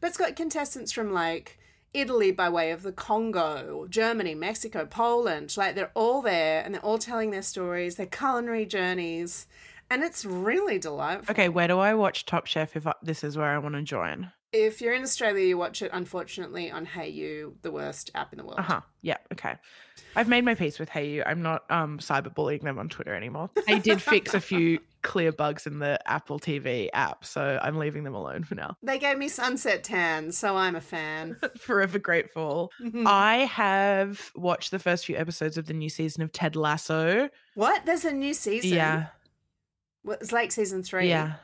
[0.00, 1.58] but it's got contestants from like
[1.94, 5.56] Italy by way of the Congo, Germany, Mexico, Poland.
[5.56, 9.46] Like they're all there and they're all telling their stories, their culinary journeys,
[9.90, 11.30] and it's really delightful.
[11.32, 13.82] Okay, where do I watch Top Chef if I, this is where I want to
[13.82, 14.32] join?
[14.50, 18.44] If you're in Australia, you watch it unfortunately on Hayu, the worst app in the
[18.44, 18.58] world.
[18.58, 18.80] Uh huh.
[19.02, 19.18] Yeah.
[19.32, 19.56] Okay.
[20.16, 21.22] I've made my peace with Hayu.
[21.26, 23.50] I'm not um cyberbullying them on Twitter anymore.
[23.68, 28.04] I did fix a few clear bugs in the Apple TV app, so I'm leaving
[28.04, 28.78] them alone for now.
[28.82, 31.36] They gave me sunset tan, so I'm a fan.
[31.58, 32.72] Forever grateful.
[33.04, 37.28] I have watched the first few episodes of the new season of Ted Lasso.
[37.54, 37.84] what?
[37.84, 38.70] There's a new season.
[38.78, 39.06] Yeah.
[40.04, 41.08] Well, It's like season three.
[41.08, 41.34] Yeah.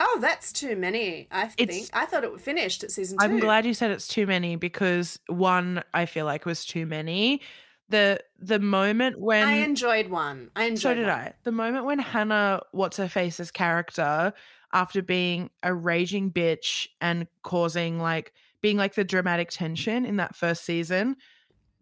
[0.00, 1.26] Oh, that's too many.
[1.30, 1.90] I It's- think.
[1.92, 4.54] I thought it was finished at season 2 I'm glad you said it's too many
[4.56, 7.40] because one I feel like was too many.
[7.88, 10.50] The the moment when I enjoyed one.
[10.54, 10.80] I enjoyed.
[10.82, 11.14] So did one.
[11.18, 11.32] I.
[11.44, 14.32] The moment when Hannah, what's her face's character,
[14.72, 20.36] after being a raging bitch and causing like being like the dramatic tension in that
[20.36, 21.16] first season,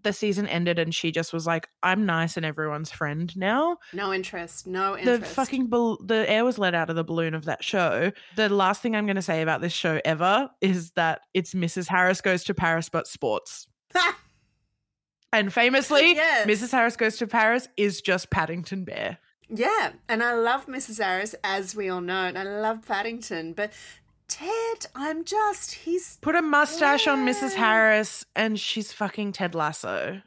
[0.07, 4.13] the season ended and she just was like, "I'm nice and everyone's friend now." No
[4.13, 4.67] interest.
[4.67, 5.21] No interest.
[5.21, 8.13] The fucking bal- the air was let out of the balloon of that show.
[8.37, 11.89] The last thing I'm going to say about this show ever is that it's Mrs.
[11.89, 13.67] Harris goes to Paris but sports.
[15.33, 16.47] And famously, Yes.
[16.47, 16.71] Mrs.
[16.73, 19.19] Harris Goes to Paris is just Paddington Bear.
[19.49, 21.03] Yeah, and I love Mrs.
[21.03, 23.71] Harris, as we all know, and I love Paddington, but
[24.29, 26.19] Ted, I'm just, he's.
[26.21, 27.55] Put a mustache on Mrs.
[27.55, 30.23] Harris and she's fucking Ted Lasso.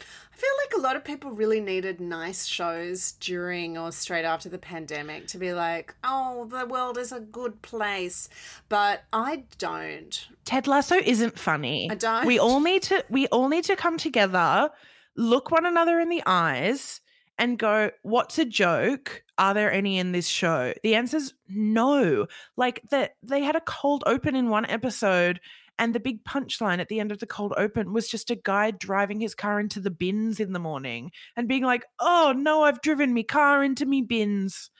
[0.00, 4.48] I feel like a lot of people really needed nice shows during or straight after
[4.48, 8.28] the pandemic to be like, oh, the world is a good place.
[8.68, 10.28] But I don't.
[10.44, 11.90] Ted Lasso isn't funny.
[11.90, 12.24] I don't.
[12.24, 14.70] We all need to we all need to come together,
[15.16, 17.00] look one another in the eyes
[17.38, 19.22] and go, "What's a joke?
[19.38, 22.26] Are there any in this show?" The answer's no.
[22.56, 25.40] Like that they had a cold open in one episode
[25.78, 28.72] and the big punchline at the end of the cold open was just a guy
[28.72, 32.82] driving his car into the bins in the morning and being like, "Oh, no, I've
[32.82, 34.70] driven me car into me bins."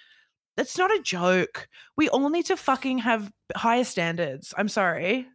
[0.56, 1.68] That's not a joke.
[1.96, 4.52] We all need to fucking have higher standards.
[4.58, 5.28] I'm sorry.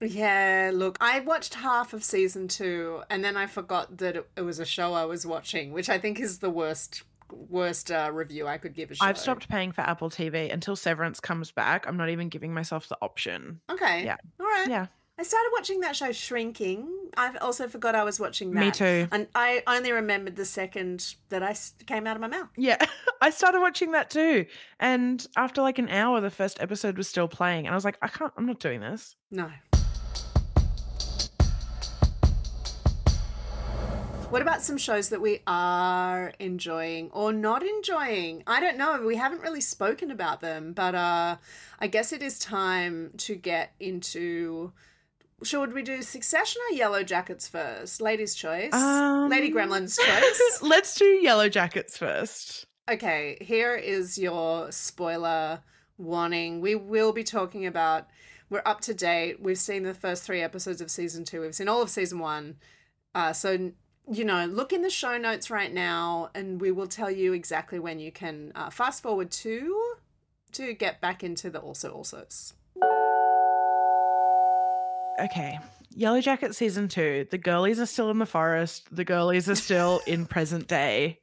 [0.00, 4.42] Yeah, look, I watched half of season two and then I forgot that it, it
[4.42, 8.46] was a show I was watching, which I think is the worst worst uh, review
[8.46, 9.04] I could give a show.
[9.04, 11.86] I've stopped paying for Apple TV until Severance comes back.
[11.88, 13.60] I'm not even giving myself the option.
[13.70, 14.04] Okay.
[14.04, 14.16] Yeah.
[14.38, 14.68] All right.
[14.68, 14.86] Yeah.
[15.18, 16.86] I started watching that show Shrinking.
[17.16, 18.60] I also forgot I was watching that.
[18.60, 19.08] Me too.
[19.10, 21.56] And I only remembered the second that I
[21.86, 22.48] came out of my mouth.
[22.56, 22.76] Yeah,
[23.22, 24.44] I started watching that too.
[24.78, 27.66] And after like an hour, the first episode was still playing.
[27.66, 29.16] And I was like, I can't, I'm not doing this.
[29.30, 29.50] No.
[34.30, 38.42] What about some shows that we are enjoying or not enjoying?
[38.46, 39.00] I don't know.
[39.06, 41.36] We haven't really spoken about them, but uh,
[41.78, 44.72] I guess it is time to get into.
[45.44, 48.00] Should we do Succession or Yellowjackets first?
[48.00, 48.74] Ladies' choice.
[48.74, 50.58] Um, Lady Gremlin's choice.
[50.60, 52.66] Let's do Yellowjackets first.
[52.90, 55.60] Okay, here is your spoiler
[55.98, 56.60] warning.
[56.60, 58.08] We will be talking about.
[58.50, 59.40] We're up to date.
[59.40, 61.40] We've seen the first three episodes of season two.
[61.42, 62.56] We've seen all of season one.
[63.14, 63.72] Uh, so
[64.10, 67.78] you know, look in the show notes right now, and we will tell you exactly
[67.78, 69.94] when you can uh, fast forward to
[70.52, 72.52] to get back into the also alsos.
[75.20, 75.58] Okay.
[75.90, 77.26] Yellow Jacket season two.
[77.30, 78.94] The girlies are still in the forest.
[78.94, 81.20] The girlies are still in present day.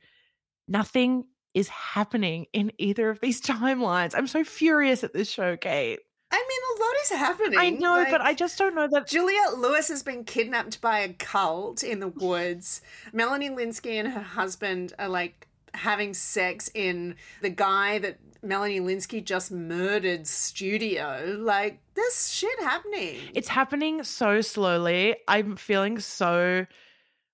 [0.68, 4.14] Nothing is happening in either of these timelines.
[4.16, 6.00] I'm so furious at this show, Kate.
[6.32, 6.73] I mean,
[7.12, 7.60] is happening.
[7.60, 9.08] I know, but I just don't know that.
[9.08, 12.82] Juliette Lewis has been kidnapped by a cult in the woods.
[13.12, 19.24] Melanie Lynskey and her husband are like having sex in the guy that Melanie Lynskey
[19.24, 21.38] just murdered studio.
[21.40, 23.18] Like, this shit happening.
[23.34, 25.16] It's happening so slowly.
[25.28, 26.66] I'm feeling so.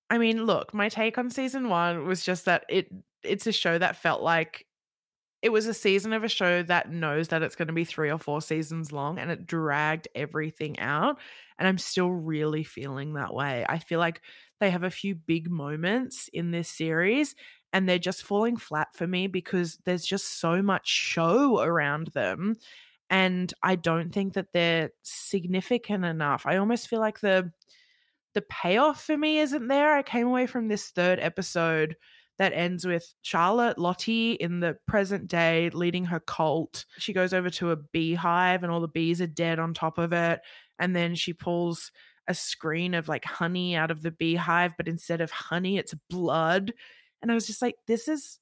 [0.09, 2.91] I mean, look, my take on season one was just that it
[3.23, 4.65] it's a show that felt like
[5.41, 8.11] it was a season of a show that knows that it's going to be three
[8.11, 11.17] or four seasons long and it dragged everything out.
[11.57, 13.65] And I'm still really feeling that way.
[13.67, 14.21] I feel like
[14.59, 17.35] they have a few big moments in this series
[17.71, 22.55] and they're just falling flat for me because there's just so much show around them.
[23.09, 26.45] And I don't think that they're significant enough.
[26.45, 27.51] I almost feel like the
[28.35, 29.95] the payoff for me isn't there.
[29.95, 31.95] I came away from this third episode
[32.39, 36.85] that ends with Charlotte Lottie in the present day leading her cult.
[36.97, 40.13] She goes over to a beehive and all the bees are dead on top of
[40.13, 40.39] it.
[40.79, 41.91] And then she pulls
[42.29, 46.73] a screen of like honey out of the beehive, but instead of honey, it's blood.
[47.21, 48.39] And I was just like, this is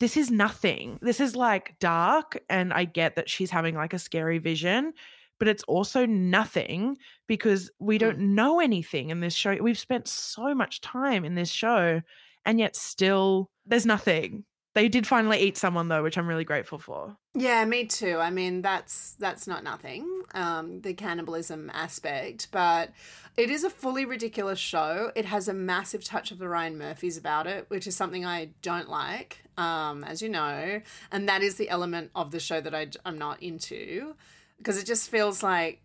[0.00, 0.98] this is nothing.
[1.00, 2.38] This is like dark.
[2.50, 4.92] And I get that she's having like a scary vision,
[5.38, 8.00] but it's also nothing because we hmm.
[8.00, 9.56] don't know anything in this show.
[9.60, 12.02] We've spent so much time in this show
[12.46, 14.44] and yet still there's nothing.
[14.74, 17.16] They did finally eat someone though, which I'm really grateful for.
[17.34, 18.18] Yeah, me too.
[18.18, 20.06] I mean, that's that's not nothing.
[20.34, 22.90] Um, the cannibalism aspect, but
[23.36, 25.12] it is a fully ridiculous show.
[25.14, 28.50] It has a massive touch of the Ryan Murphys about it, which is something I
[28.62, 30.80] don't like, um, as you know,
[31.10, 34.14] and that is the element of the show that I, I'm not into
[34.58, 35.80] because it just feels like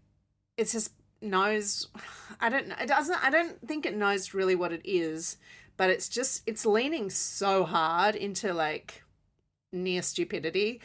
[0.58, 1.88] it's just knows.
[2.42, 2.76] I don't know.
[2.82, 3.24] It doesn't.
[3.24, 5.38] I don't think it knows really what it is,
[5.78, 9.04] but it's just it's leaning so hard into like
[9.72, 10.82] near stupidity.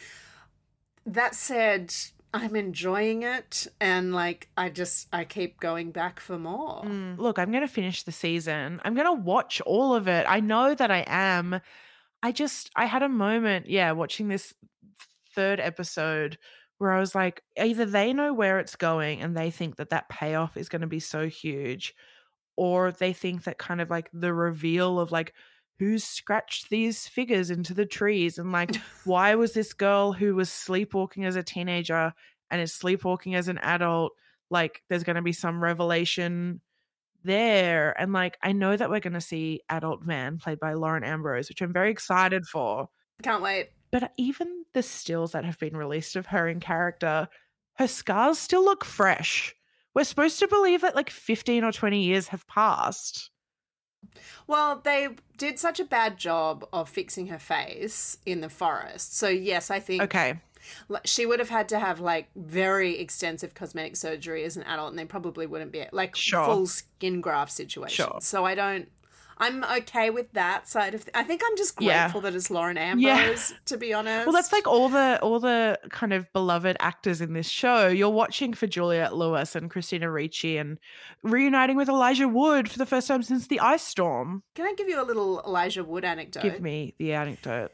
[1.05, 1.94] That said,
[2.35, 6.83] I'm enjoying it and like I just I keep going back for more.
[6.85, 8.81] Mm, Look, I'm going to finish the season.
[8.85, 10.27] I'm going to watch all of it.
[10.29, 11.61] I know that I am.
[12.22, 14.53] I just, I had a moment, yeah, watching this
[15.35, 16.38] third episode
[16.79, 20.09] where I was like, either they know where it's going and they think that that
[20.09, 21.94] payoff is going to be so huge,
[22.57, 25.35] or they think that kind of like the reveal of like,
[25.79, 30.50] who's scratched these figures into the trees and like why was this girl who was
[30.50, 32.15] sleepwalking as a teenager
[32.50, 34.13] and is sleepwalking as an adult
[34.48, 36.61] like there's going to be some revelation
[37.27, 38.00] there.
[38.00, 41.48] And like, I know that we're going to see Adult Van played by Lauren Ambrose,
[41.48, 42.88] which I'm very excited for.
[43.23, 43.71] Can't wait.
[43.90, 47.29] But uh, even the stills that have been released of her in character,
[47.75, 49.54] her scars still look fresh.
[49.97, 53.31] We're supposed to believe that like 15 or 20 years have passed.
[54.47, 59.17] Well, they did such a bad job of fixing her face in the forest.
[59.17, 60.38] So, yes, I think Okay.
[61.05, 64.99] She would have had to have like very extensive cosmetic surgery as an adult, and
[64.99, 66.44] they probably wouldn't be like Sure.
[66.44, 68.05] full skin graft situation.
[68.05, 68.19] Sure.
[68.21, 68.90] So I don't.
[69.39, 71.05] I'm okay with that side of.
[71.05, 72.05] Th- I think I'm just Yeah.
[72.05, 73.17] grateful that it's Lauren Yeah.
[73.17, 74.27] Ambrose, to be honest.
[74.27, 77.89] Well, that's like all the all the kind of beloved actors in this show.
[77.89, 80.79] You're watching for Juliette Lewis and Christina Ricci and
[81.23, 84.43] reuniting with Elijah Wood for the first time since the ice storm.
[84.55, 86.43] Can I give you a little Elijah Wood anecdote?
[86.43, 87.73] Give me the anecdote.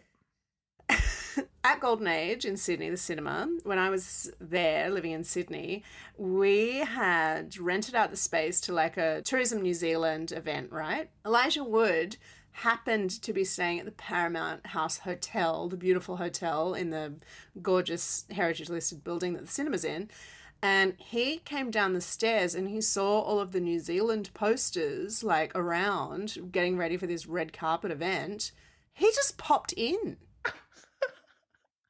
[1.64, 5.84] At Golden Age in Sydney, the cinema, when I was there living in Sydney,
[6.16, 11.08] we had rented out the space to like a Tourism New Zealand event, right?
[11.24, 12.16] Elijah Wood
[12.52, 17.14] happened to be staying at the Paramount House Hotel, the beautiful hotel in the
[17.62, 20.10] gorgeous heritage listed building that the cinema's in.
[20.60, 25.24] And he came down the stairs and he saw all of the New Zealand posters
[25.24, 28.52] like around getting ready for this red carpet event.
[28.92, 30.18] He just popped in.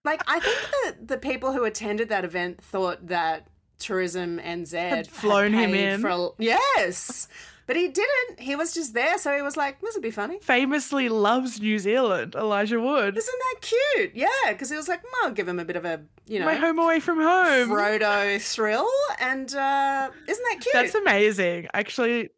[0.04, 3.48] Like I think that the people who attended that event thought that
[3.78, 6.00] Tourism NZ had flown him paid in.
[6.00, 7.28] For a, yes,
[7.72, 8.38] but he didn't.
[8.38, 11.78] He was just there, so he was like, "This would be funny." Famously loves New
[11.78, 13.16] Zealand, Elijah Wood.
[13.16, 14.10] Isn't that cute?
[14.14, 16.44] Yeah, because he was like, "Mm, "I'll give him a bit of a you know
[16.44, 17.70] My home away from home.
[17.70, 18.86] Frodo thrill,"
[19.20, 20.74] and uh, isn't that cute?
[20.74, 21.68] That's amazing.
[21.72, 22.28] Actually,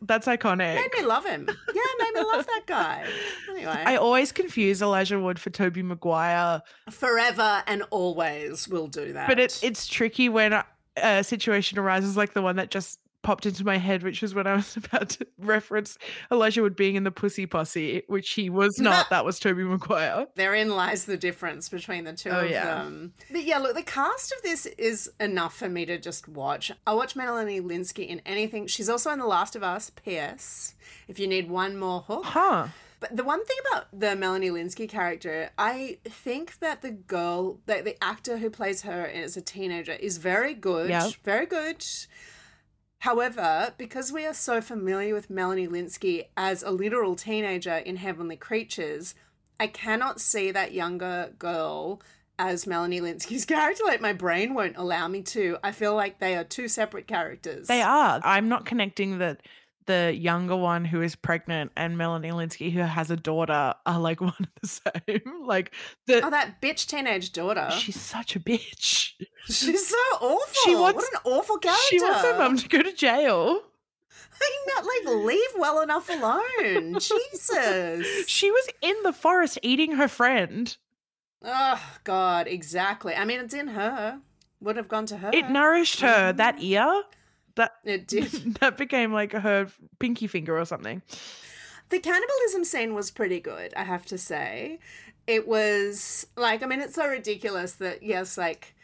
[0.00, 0.76] that's iconic.
[0.76, 1.46] made me love him.
[1.74, 3.04] Yeah, made me love that guy.
[3.50, 9.28] Anyway, I always confuse Elijah Wood for Tobey Maguire, forever and always will do that.
[9.28, 10.64] but it, it's tricky when a,
[10.96, 14.46] a situation arises like the one that just popped into my head, which was when
[14.46, 15.98] I was about to reference
[16.30, 19.10] Elijah Wood being in the Pussy Posse, which he was not.
[19.10, 20.26] that was Tobey Maguire.
[20.36, 22.64] Therein lies the difference between the two Oh, of yeah.
[22.64, 23.12] them.
[23.30, 26.70] But yeah, look, the cast of this is enough for me to just watch.
[26.86, 28.66] I'll watch Melanie Lynskey in anything.
[28.66, 30.74] She's also in The Last of Us, P.S.
[31.08, 32.24] If you need one more hook.
[32.26, 32.68] Huh.
[33.00, 37.84] But the one thing about the Melanie Lynskey character, I think that the girl, that
[37.84, 40.90] the actor who plays her as a teenager is very good.
[40.90, 41.10] Yeah.
[41.22, 41.84] Very good.
[43.00, 48.36] However, because we are so familiar with Melanie Lynskey as a literal teenager in Heavenly
[48.36, 49.14] Creatures,
[49.60, 52.02] I cannot see that younger girl
[52.38, 53.84] as Melanie Lynskey's character.
[53.84, 55.58] Like, my brain won't allow me to.
[55.62, 57.68] I feel like they are two separate characters.
[57.68, 58.20] They are.
[58.24, 59.42] I'm not connecting that
[59.88, 64.20] the younger one who is pregnant and Melanie Lynskey who has a daughter are like
[64.20, 65.46] one and the same.
[65.46, 65.74] Like
[66.06, 67.68] the Oh, that bitch teenage daughter.
[67.72, 69.14] she's such a bitch.
[69.46, 70.54] She's so awful.
[70.64, 71.82] She wants- what an awful character.
[71.88, 73.62] She wants her mum to go to jail.
[74.40, 76.98] I not like leave well enough alone.
[77.00, 78.28] Jesus.
[78.28, 80.76] She was in the forest eating her friend.
[81.42, 83.14] Oh God, exactly.
[83.14, 84.20] I mean, it's in her.
[84.60, 85.30] Would have gone to her.
[85.32, 86.32] It nourished her.
[86.32, 86.64] That mm-hmm.
[86.64, 87.02] ear,
[87.58, 88.30] that It did.
[88.60, 91.02] that became like her pinky finger or something.
[91.90, 94.78] The cannibalism scene was pretty good, I have to say.
[95.26, 98.74] It was like, I mean, it's so ridiculous that yes, like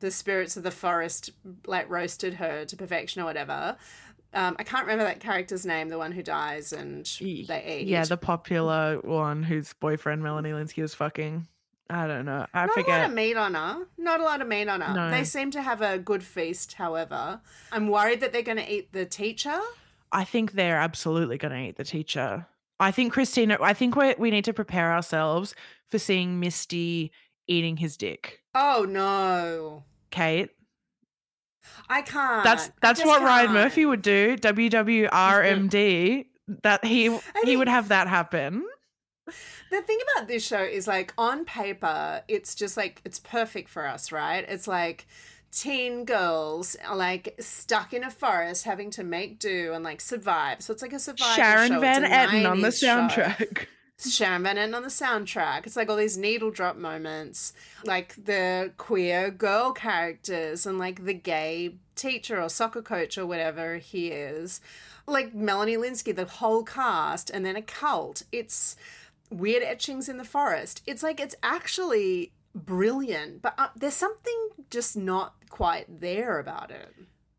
[0.00, 1.30] the spirits of the forest
[1.66, 3.76] like roasted her to perfection or whatever.
[4.34, 7.86] Um, I can't remember that character's name, the one who dies and they eat.
[7.88, 11.48] Yeah, the popular one whose boyfriend Melanie Lynskey was fucking.
[11.90, 12.46] I don't know.
[12.52, 13.86] I Not a lot of meat on her.
[13.96, 14.94] Not a lot of meat on her.
[14.94, 15.10] No.
[15.10, 17.40] They seem to have a good feast, however.
[17.72, 19.58] I'm worried that they're going to eat the teacher.
[20.12, 22.46] I think they're absolutely going to eat the teacher.
[22.80, 23.58] I think Christina.
[23.60, 25.54] I think we we need to prepare ourselves
[25.88, 27.10] for seeing Misty
[27.46, 28.42] eating his dick.
[28.54, 29.84] Oh no.
[30.10, 30.50] Kate,
[31.88, 32.44] I can't.
[32.44, 33.54] that's that's what Ryan can't.
[33.58, 34.36] Murphy would do.
[34.36, 36.26] WWRMD.
[36.62, 38.64] that he he would have that happen.
[39.70, 43.86] The thing about this show is like on paper, it's just like it's perfect for
[43.86, 44.44] us, right?
[44.48, 45.06] It's like
[45.50, 50.62] teen girls are like stuck in a forest having to make do and like survive.
[50.62, 51.80] So it's like a survival Sharon show.
[51.80, 52.86] Van Etten on the 90s show.
[52.86, 53.66] soundtrack.
[54.00, 55.66] Sharon Van Etten on the soundtrack.
[55.66, 57.52] It's like all these needle drop moments,
[57.84, 63.78] like the queer girl characters and like the gay teacher or soccer coach or whatever
[63.78, 64.60] he is.
[65.06, 68.22] Like Melanie Lynskey, the whole cast, and then a cult.
[68.30, 68.76] It's
[69.30, 70.82] weird etchings in the forest.
[70.86, 76.94] It's like it's actually brilliant, but uh, there's something just not quite there about it.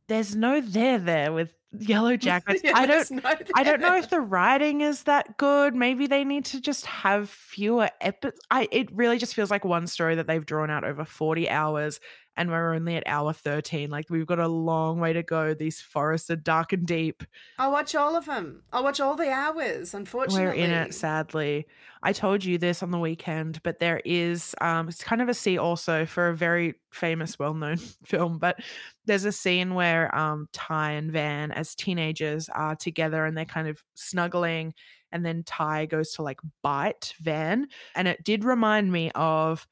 [0.07, 2.61] There's no there there with Yellow Jackets.
[2.63, 3.11] Yeah, I don't.
[3.11, 3.21] no
[3.55, 5.75] I don't know if the writing is that good.
[5.75, 8.39] Maybe they need to just have fewer episodes.
[8.49, 11.99] I it really just feels like one story that they've drawn out over 40 hours
[12.39, 13.89] and we're only at hour 13.
[13.89, 15.53] Like we've got a long way to go.
[15.53, 17.21] These forests are dark and deep.
[17.57, 18.63] I'll watch all of them.
[18.71, 20.45] I'll watch all the hours, unfortunately.
[20.45, 21.67] We're in it, sadly.
[22.01, 25.33] I told you this on the weekend, but there is um it's kind of a
[25.33, 28.61] scene also for a very famous, well-known film, but
[29.05, 33.67] there's a scene where um Tai and Van as teenagers are together and they're kind
[33.67, 34.73] of snuggling
[35.11, 37.67] and then Tai goes to like bite Van.
[37.95, 39.67] And it did remind me of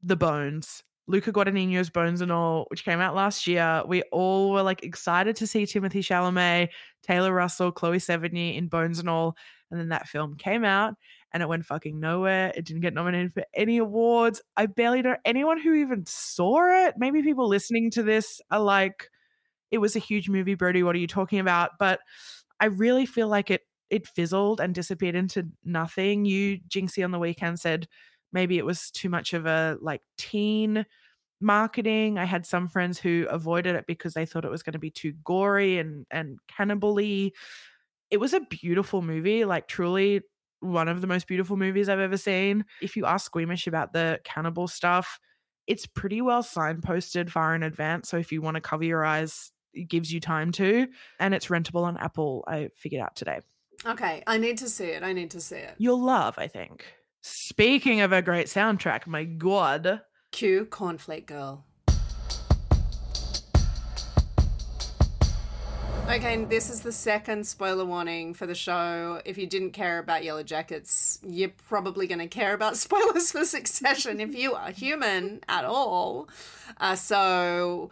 [0.00, 3.82] the bones Luca Guadagnino's Bones and All, which came out last year.
[3.86, 6.68] We all were like excited to see Timothée Chalamet,
[7.02, 9.34] Taylor Russell, Chloe Sevigny in Bones and All.
[9.70, 10.94] And then that film came out
[11.32, 12.52] and it went fucking nowhere.
[12.54, 14.42] It didn't get nominated for any awards.
[14.56, 16.94] I barely know anyone who even saw it.
[16.98, 19.08] Maybe people listening to this are like,
[19.70, 20.82] it was a huge movie, Brodie.
[20.82, 21.72] What are you talking about?
[21.78, 22.00] But
[22.60, 26.26] I really feel like it it fizzled and disappeared into nothing.
[26.26, 27.88] You, Jinxie, on the weekend said
[28.32, 30.86] maybe it was too much of a like teen
[31.40, 32.18] marketing.
[32.18, 34.90] I had some friends who avoided it because they thought it was going to be
[34.90, 37.34] too gory and and cannibally.
[38.10, 40.22] It was a beautiful movie, like truly
[40.60, 42.64] one of the most beautiful movies I've ever seen.
[42.80, 45.20] If you are squeamish about the cannibal stuff,
[45.66, 48.08] it's pretty well signposted far in advance.
[48.08, 50.88] So if you want to cover your eyes, it gives you time to.
[51.20, 53.40] And it's rentable on Apple, I figured out today.
[53.86, 55.04] Okay, I need to see it.
[55.04, 55.74] I need to see it.
[55.78, 56.86] You'll love, I think.
[57.30, 60.00] Speaking of a great soundtrack, my god.
[60.32, 61.66] Cue Cornflake Girl.
[66.08, 69.20] Okay, this is the second spoiler warning for the show.
[69.26, 74.20] If you didn't care about Yellowjackets, you're probably going to care about spoilers for Succession
[74.20, 76.30] if you are human at all.
[76.78, 77.90] Uh, so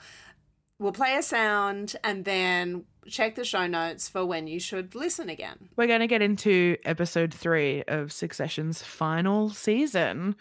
[0.79, 5.29] we'll play a sound and then check the show notes for when you should listen
[5.29, 5.69] again.
[5.77, 10.37] We're going to get into episode three of Succession's final season.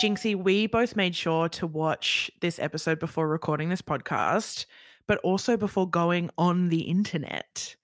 [0.00, 4.66] Jinxie, we both made sure to watch this episode before recording this podcast,
[5.06, 7.74] but also before going on the internet.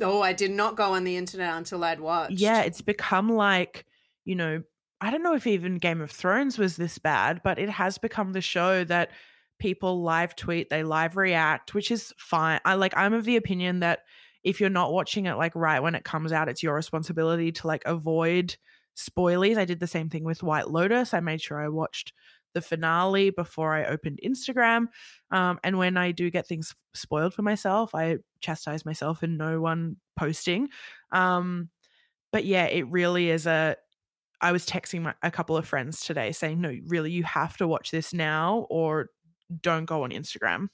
[0.00, 2.32] Oh, I did not go on the internet until I'd watched.
[2.32, 3.84] Yeah, it's become like,
[4.24, 4.62] you know,
[5.00, 8.32] I don't know if even Game of Thrones was this bad, but it has become
[8.32, 9.10] the show that
[9.58, 12.60] people live tweet, they live react, which is fine.
[12.64, 14.00] I like I'm of the opinion that
[14.44, 17.66] if you're not watching it like right when it comes out, it's your responsibility to
[17.66, 18.56] like avoid
[18.96, 19.56] spoilies.
[19.56, 21.14] I did the same thing with White Lotus.
[21.14, 22.12] I made sure I watched
[22.54, 24.86] the finale before I opened Instagram.
[25.30, 29.60] Um, and when I do get things spoiled for myself, I chastise myself and no
[29.60, 30.68] one posting.
[31.12, 31.68] Um,
[32.32, 33.76] but yeah, it really is a.
[34.40, 37.66] I was texting my, a couple of friends today saying, no, really, you have to
[37.66, 39.10] watch this now or
[39.62, 40.68] don't go on Instagram.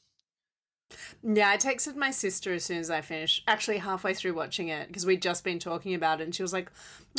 [1.23, 4.87] Yeah, I texted my sister as soon as I finished, actually halfway through watching it,
[4.87, 6.71] because we'd just been talking about it, and she was like,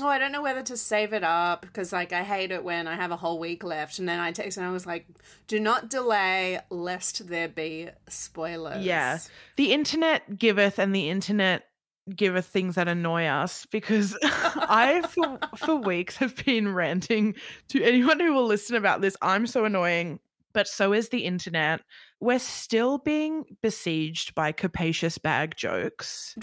[0.02, 2.88] Oh, I don't know whether to save it up, because, like, I hate it when
[2.88, 4.00] I have a whole week left.
[4.00, 5.08] And then I texted and I was like,
[5.48, 8.86] Do not delay, lest there be spoilers.
[8.86, 9.20] Yeah.
[9.56, 11.66] The internet giveth, and the internet
[12.14, 17.36] giveth things that annoy us because I, for, for weeks, have been ranting
[17.70, 19.18] to anyone who will listen about this.
[19.22, 20.20] I'm so annoying
[20.56, 21.82] but so is the internet.
[22.22, 26.38] We're still being besieged by capacious bag jokes.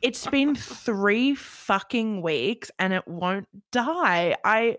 [0.00, 4.36] it's been three fucking weeks and it won't die.
[4.44, 4.76] I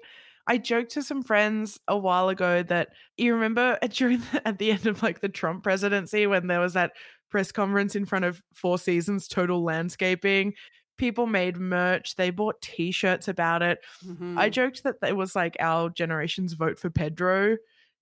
[0.47, 4.72] I joked to some friends a while ago that you remember during the, at the
[4.72, 6.93] end of like the Trump presidency when there was that
[7.30, 10.53] press conference in front of Four Seasons Total Landscaping.
[10.97, 12.15] People made merch.
[12.15, 13.80] They bought T-shirts about it.
[14.05, 14.38] Mm-hmm.
[14.38, 17.57] I joked that it was like our generation's vote for Pedro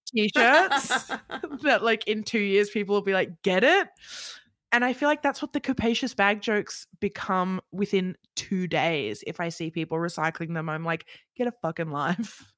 [0.06, 1.08] t-shirts
[1.64, 3.88] that like in two years people will be like get it
[4.72, 9.40] and i feel like that's what the capacious bag jokes become within two days if
[9.40, 11.06] i see people recycling them i'm like
[11.36, 12.53] get a fucking life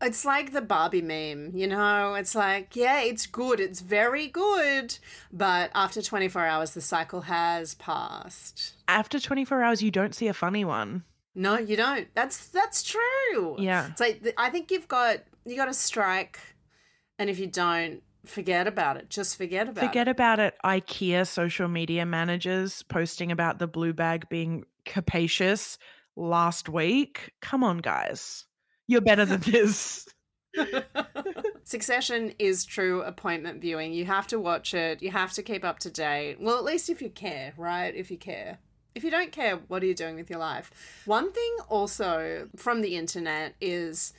[0.00, 2.14] it's like the Barbie meme, you know?
[2.14, 3.60] It's like, yeah, it's good.
[3.60, 4.98] It's very good.
[5.32, 8.74] But after 24 hours, the cycle has passed.
[8.88, 11.04] After 24 hours, you don't see a funny one.
[11.34, 12.08] No, you don't.
[12.14, 13.56] That's that's true.
[13.58, 13.88] Yeah.
[13.90, 16.40] It's like I think you've got you got to strike
[17.18, 19.10] and if you don't, forget about it.
[19.10, 20.10] Just forget about forget it.
[20.10, 20.54] about it.
[20.64, 25.78] IKEA social media managers posting about the blue bag being capacious
[26.16, 27.32] last week.
[27.40, 28.46] Come on, guys.
[28.90, 30.08] You're better than this.
[31.62, 33.92] Succession is true appointment viewing.
[33.92, 35.00] You have to watch it.
[35.00, 36.38] You have to keep up to date.
[36.40, 37.94] Well, at least if you care, right?
[37.94, 38.58] If you care.
[38.96, 40.72] If you don't care, what are you doing with your life?
[41.04, 44.12] One thing also from the internet is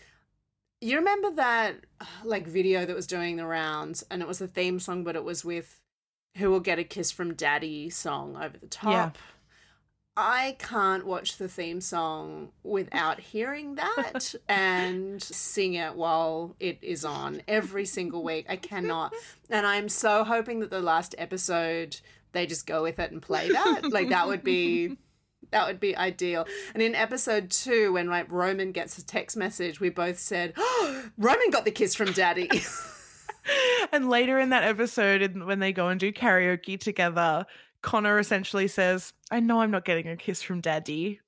[0.79, 1.75] you remember that
[2.23, 5.23] like video that was doing the rounds and it was a theme song but it
[5.25, 5.81] was with
[6.37, 9.21] who will get a kiss from daddy song over the top yeah.
[10.17, 17.05] I can't watch the theme song without hearing that and sing it while it is
[17.05, 18.45] on every single week.
[18.49, 19.13] I cannot.
[19.49, 22.01] And I'm so hoping that the last episode
[22.33, 23.91] they just go with it and play that.
[23.91, 24.97] Like that would be
[25.51, 26.47] that would be ideal.
[26.73, 31.05] And in episode two, when like Roman gets a text message, we both said, oh,
[31.17, 32.49] "Roman got the kiss from Daddy."
[33.91, 37.45] and later in that episode, when they go and do karaoke together,
[37.81, 41.19] Connor essentially says, I know I'm not getting a kiss from daddy,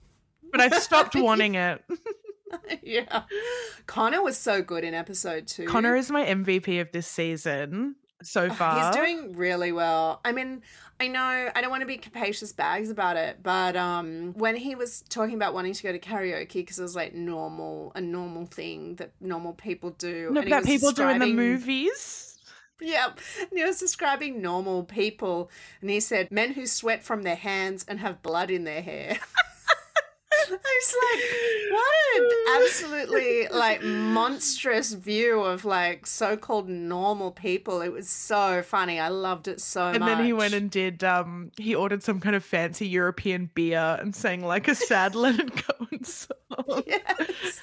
[0.52, 1.84] but I've stopped wanting it.
[2.84, 3.24] yeah.
[3.88, 5.66] Connor was so good in episode two.
[5.66, 8.86] Connor is my MVP of this season so far.
[8.86, 10.22] He's doing really well.
[10.24, 10.62] I mean,
[11.00, 14.76] I know I don't want to be capacious bags about it, but um, when he
[14.76, 18.46] was talking about wanting to go to karaoke because it was like normal, a normal
[18.46, 20.30] thing that normal people do.
[20.32, 22.33] No, that people do in the movies.
[22.84, 23.20] Yep.
[23.40, 25.50] And he was describing normal people.
[25.82, 29.20] And he said, men who sweat from their hands and have blood in their hair.
[30.52, 37.82] I was like, what an absolutely like monstrous view of like so-called normal people.
[37.82, 39.00] It was so funny.
[39.00, 40.10] I loved it so and much.
[40.10, 43.98] And then he went and did um he ordered some kind of fancy European beer
[44.00, 46.84] and sang like a sad Leonard Cohen song.
[46.86, 47.62] Yes.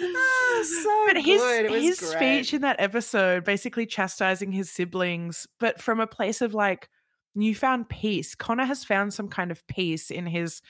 [0.00, 1.70] oh, so but his good.
[1.70, 2.10] his great.
[2.10, 6.88] speech in that episode basically chastising his siblings, but from a place of like
[7.34, 8.34] newfound peace.
[8.34, 10.62] Connor has found some kind of peace in his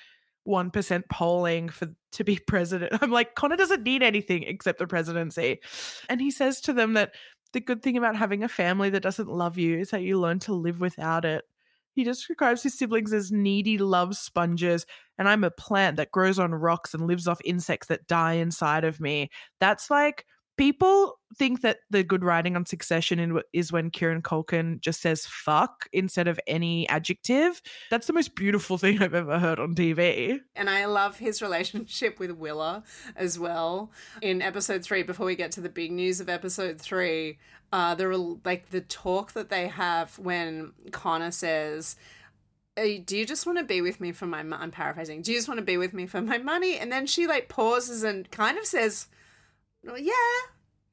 [0.47, 2.93] 1% polling for to be president.
[3.03, 5.61] I'm like, Connor doesn't need anything except the presidency.
[6.09, 7.15] And he says to them that
[7.53, 10.41] the good thing about having a family that doesn't love you is that you learn
[10.41, 11.45] to live without it.
[11.93, 14.85] He just describes his siblings as needy love sponges,
[15.17, 18.83] and I'm a plant that grows on rocks and lives off insects that die inside
[18.83, 19.31] of me.
[19.61, 20.27] That's like
[20.57, 25.89] people think that the good writing on Succession is when Kieran Culkin just says fuck
[25.93, 27.61] instead of any adjective.
[27.91, 30.41] That's the most beautiful thing I've ever heard on TV.
[30.55, 32.85] And I love his relationship with Willa
[33.17, 33.91] as well.
[34.23, 37.39] In episode three, before we get to the big news of episode three,
[37.73, 41.97] uh, the like the talk that they have when Connor says,
[42.77, 45.47] do you just want to be with me for my i'm paraphrasing do you just
[45.47, 48.59] want to be with me for my money and then she like pauses and kind
[48.59, 49.07] of says
[49.97, 50.13] yeah.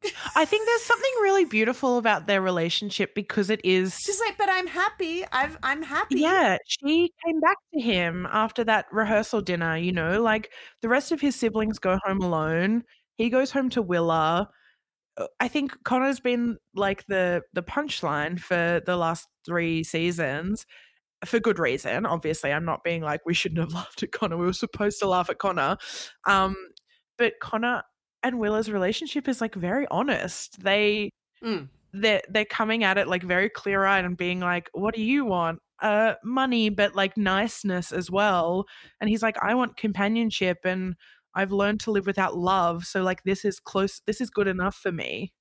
[0.36, 3.98] I think there's something really beautiful about their relationship because it is.
[4.04, 5.24] She's like, but I'm happy.
[5.32, 6.22] I've I'm happy.
[6.22, 9.78] Yeah, she came back to him after that rehearsal dinner.
[9.78, 12.84] You know, like the rest of his siblings go home alone.
[13.16, 14.50] He goes home to Willa.
[15.18, 20.66] Uh, I think Connor's been like the the punchline for the last three seasons
[21.26, 22.06] for good reason.
[22.06, 24.38] Obviously, I'm not being like we shouldn't have laughed at Connor.
[24.38, 25.78] We were supposed to laugh at Connor.
[26.26, 26.56] Um,
[27.18, 27.84] but Connor
[28.24, 30.62] and Willa's relationship is like very honest.
[30.64, 31.12] They
[31.44, 31.68] mm.
[31.94, 35.26] they're they're coming at it like very clear eyed and being like, "What do you
[35.26, 35.60] want?
[35.82, 38.66] Uh, money, but like niceness as well."
[39.00, 40.96] And he's like, "I want companionship, and
[41.36, 42.86] I've learned to live without love.
[42.86, 44.02] So like this is close.
[44.06, 45.34] This is good enough for me."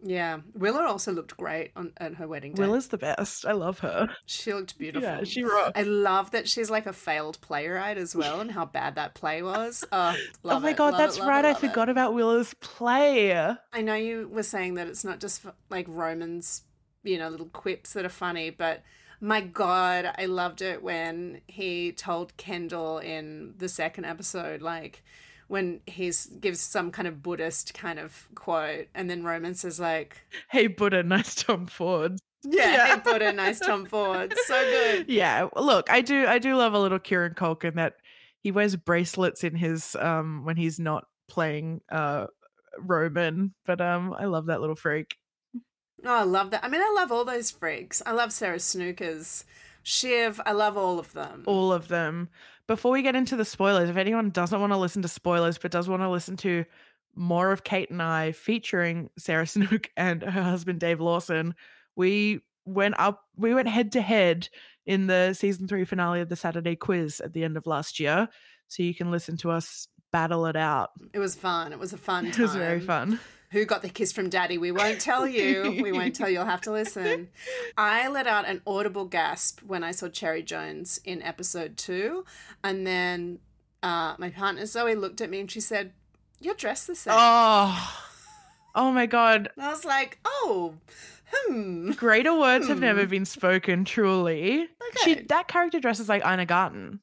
[0.00, 2.62] Yeah, Willa also looked great on at her wedding day.
[2.62, 3.44] Willa's the best.
[3.44, 4.08] I love her.
[4.26, 5.08] She looked beautiful.
[5.08, 5.76] Yeah, she rocked.
[5.76, 9.42] I love that she's like a failed playwright as well, and how bad that play
[9.42, 9.84] was.
[9.90, 11.44] Oh, oh my god, it, that's it, right.
[11.44, 13.32] It, I forgot about Willa's play.
[13.34, 16.62] I know you were saying that it's not just like Roman's,
[17.02, 18.82] you know, little quips that are funny, but
[19.20, 25.02] my god, I loved it when he told Kendall in the second episode, like
[25.48, 30.18] when he gives some kind of Buddhist kind of quote, and then Roman says like,
[30.50, 32.86] "Hey Buddha, nice Tom Ford." Yeah, yeah.
[32.94, 34.32] hey Buddha, nice Tom Ford.
[34.46, 35.06] So good.
[35.08, 37.94] Yeah, look, I do, I do love a little Kieran Culkin that
[38.40, 42.26] he wears bracelets in his um when he's not playing uh
[42.78, 45.16] Roman, but um I love that little freak.
[46.04, 46.64] Oh, I love that.
[46.64, 48.02] I mean, I love all those freaks.
[48.06, 49.44] I love Sarah Snookers,
[49.82, 50.40] Shiv.
[50.46, 51.42] I love all of them.
[51.46, 52.28] All of them
[52.68, 55.72] before we get into the spoilers, if anyone doesn't want to listen to spoilers but
[55.72, 56.64] does want to listen to
[57.16, 61.54] more of Kate and I featuring Sarah Snook and her husband Dave Lawson,
[61.96, 64.48] we went up we went head to head
[64.86, 68.28] in the season 3 finale of the Saturday quiz at the end of last year.
[68.68, 70.90] So you can listen to us battle it out.
[71.14, 71.72] It was fun.
[71.72, 72.32] It was a fun time.
[72.38, 73.18] It was very fun
[73.50, 74.58] who got the kiss from daddy.
[74.58, 75.80] We won't tell you.
[75.82, 76.38] we won't tell you.
[76.38, 77.28] You'll have to listen.
[77.76, 82.24] I let out an audible gasp when I saw Cherry Jones in episode two.
[82.62, 83.38] And then
[83.82, 85.92] uh, my partner Zoe looked at me and she said,
[86.40, 87.14] You're dressed the same.
[87.16, 88.04] Oh,
[88.74, 89.50] oh my God.
[89.56, 90.74] And I was like, Oh,
[91.32, 91.92] hmm.
[91.92, 92.70] Greater words hmm.
[92.70, 94.62] have never been spoken, truly.
[94.62, 94.68] Okay.
[95.04, 97.00] She, that character dresses like Ina Garten.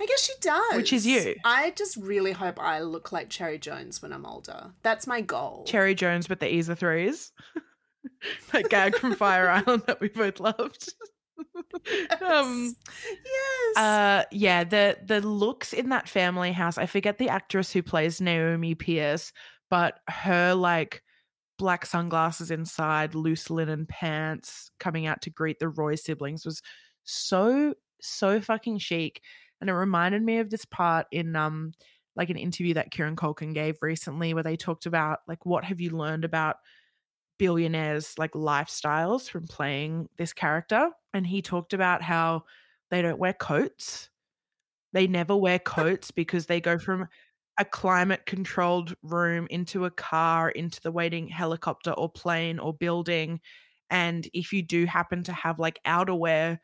[0.00, 0.76] I guess she does.
[0.76, 1.36] Which is you.
[1.44, 4.72] I just really hope I look like Cherry Jones when I'm older.
[4.82, 5.64] That's my goal.
[5.66, 7.32] Cherry Jones with the ease of threes.
[8.52, 10.92] that gag from Fire Island that we both loved.
[12.20, 12.76] Um,
[13.08, 13.76] yes.
[13.76, 16.78] uh, yeah, the the looks in that family house.
[16.78, 19.32] I forget the actress who plays Naomi Pierce,
[19.68, 21.02] but her like
[21.58, 26.62] black sunglasses inside, loose linen pants, coming out to greet the Roy siblings was
[27.04, 29.20] so so fucking chic,
[29.64, 31.72] and it reminded me of this part in um
[32.14, 35.80] like an interview that Kieran Culkin gave recently, where they talked about like what have
[35.80, 36.56] you learned about
[37.38, 40.90] billionaires like lifestyles from playing this character?
[41.14, 42.44] And he talked about how
[42.90, 44.10] they don't wear coats.
[44.92, 47.08] They never wear coats because they go from
[47.58, 53.40] a climate controlled room into a car into the waiting helicopter or plane or building.
[53.88, 56.58] And if you do happen to have like outerwear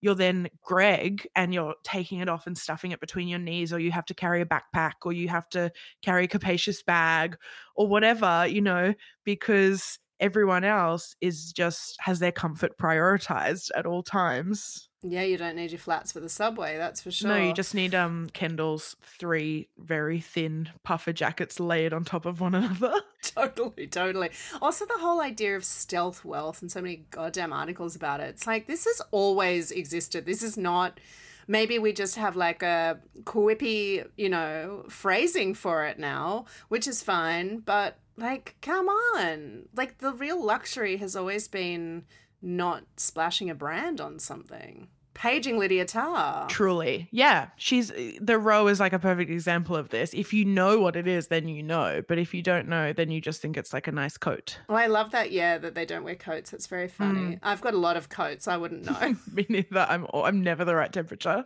[0.00, 3.78] you're then Greg and you're taking it off and stuffing it between your knees, or
[3.78, 5.70] you have to carry a backpack, or you have to
[6.02, 7.36] carry a capacious bag,
[7.76, 8.94] or whatever, you know,
[9.24, 14.87] because everyone else is just has their comfort prioritized at all times.
[15.02, 17.28] Yeah, you don't need your flats for the subway, that's for sure.
[17.28, 22.40] No, you just need um Kendall's three very thin puffer jackets layered on top of
[22.40, 22.94] one another.
[23.22, 24.30] totally, totally.
[24.60, 28.30] Also, the whole idea of stealth wealth and so many goddamn articles about it.
[28.30, 30.26] It's like this has always existed.
[30.26, 30.98] This is not.
[31.46, 37.02] Maybe we just have like a quippy, you know, phrasing for it now, which is
[37.02, 37.60] fine.
[37.60, 39.68] But like, come on.
[39.74, 42.04] Like, the real luxury has always been
[42.42, 44.88] not splashing a brand on something.
[45.18, 46.48] Paging Lydia Tár.
[46.48, 47.08] Truly.
[47.10, 47.48] Yeah.
[47.56, 50.14] She's the row is like a perfect example of this.
[50.14, 52.02] If you know what it is, then you know.
[52.06, 54.58] But if you don't know, then you just think it's like a nice coat.
[54.68, 55.32] Oh, I love that.
[55.32, 56.52] Yeah, that they don't wear coats.
[56.52, 57.34] It's very funny.
[57.34, 57.38] Mm.
[57.42, 58.46] I've got a lot of coats.
[58.46, 59.16] I wouldn't know.
[59.32, 59.86] Me neither.
[59.88, 61.44] I'm I'm never the right temperature.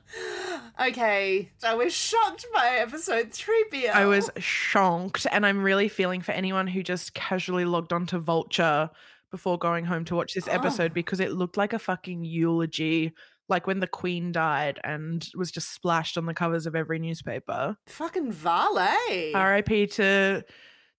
[0.80, 3.66] okay, I was shocked by episode three.
[3.70, 3.88] BL.
[3.92, 8.88] I was shocked, and I'm really feeling for anyone who just casually logged onto Vulture
[9.30, 10.52] before going home to watch this oh.
[10.52, 13.12] episode because it looked like a fucking eulogy,
[13.48, 17.76] like when the Queen died and was just splashed on the covers of every newspaper.
[17.86, 19.32] fucking valet.
[19.34, 19.86] R.I.P.
[19.88, 20.44] to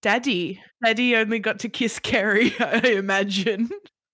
[0.02, 0.62] Daddy.
[0.84, 3.70] Daddy only got to kiss Kerry, I imagine.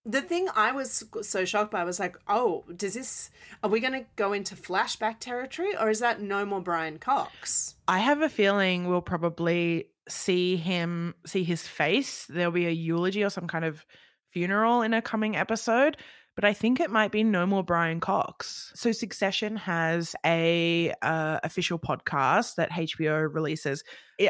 [0.06, 3.32] The thing I was so shocked by was like, oh, does this?
[3.64, 7.76] Are we going to go into flashback territory, or is that no more Brian Cox?
[7.88, 12.28] I have a feeling we'll probably see him, see his face.
[12.28, 13.84] There'll be a eulogy or some kind of
[14.32, 15.98] funeral in a coming episode.
[16.36, 18.72] But I think it might be no more Brian Cox.
[18.76, 23.84] So Succession has a uh, official podcast that HBO releases.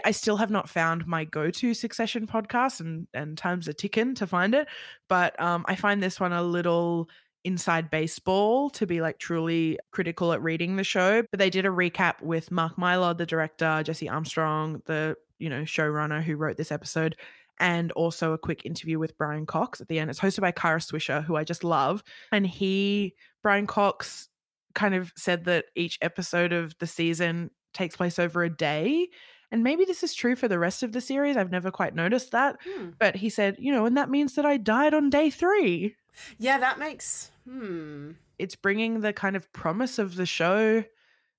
[0.03, 4.28] I still have not found my go-to Succession podcast, and and times are ticking to
[4.28, 4.68] find it.
[5.10, 7.10] But um, I find this one a little
[7.45, 11.24] inside baseball to be like truly critical at reading the show.
[11.30, 15.62] But they did a recap with Mark Mylod, the director, Jesse Armstrong, the you know
[15.62, 17.16] showrunner who wrote this episode,
[17.60, 20.10] and also a quick interview with Brian Cox at the end.
[20.10, 24.30] It's hosted by Kara Swisher, who I just love, and he Brian Cox
[24.74, 29.08] kind of said that each episode of the season takes place over a day.
[29.51, 31.38] And maybe this is true for the rest of the series.
[31.38, 32.58] I've never quite noticed that.
[32.68, 32.89] Hmm.
[32.99, 35.95] But he said, you know, and that means that I died on day three
[36.39, 37.32] Yeah, that makes.
[37.47, 38.14] Hmm.
[38.39, 40.84] it's bringing the kind of promise of the show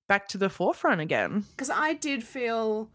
[0.07, 1.43] back to the forefront again.
[1.51, 2.89] Because I did feel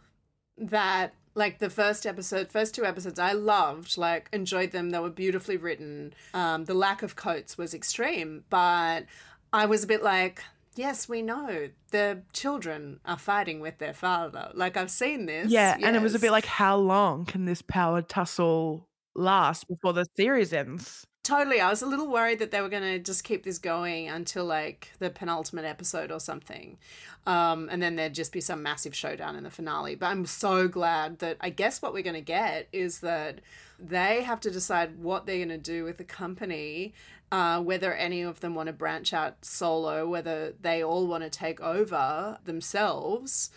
[0.56, 4.90] that, like, the first episode, first two episodes, I loved, like, enjoyed them.
[4.90, 6.14] They were beautifully written.
[6.34, 9.06] Um, the lack of coats was extreme, but
[9.52, 10.42] I was a bit like,
[10.74, 14.50] yes, we know the children are fighting with their father.
[14.54, 15.50] Like, I've seen this.
[15.50, 19.92] Yeah, and it was a bit like, how long can this power tussle last before
[19.92, 21.06] the series ends?
[21.22, 21.60] Totally.
[21.60, 24.44] I was a little worried that they were going to just keep this going until
[24.44, 26.78] like the penultimate episode or something.
[27.26, 29.94] Um, and then there'd just be some massive showdown in the finale.
[29.94, 33.40] But I'm so glad that I guess what we're going to get is that
[33.78, 36.92] they have to decide what they're going to do with the company,
[37.30, 41.30] uh, whether any of them want to branch out solo, whether they all want to
[41.30, 43.50] take over themselves.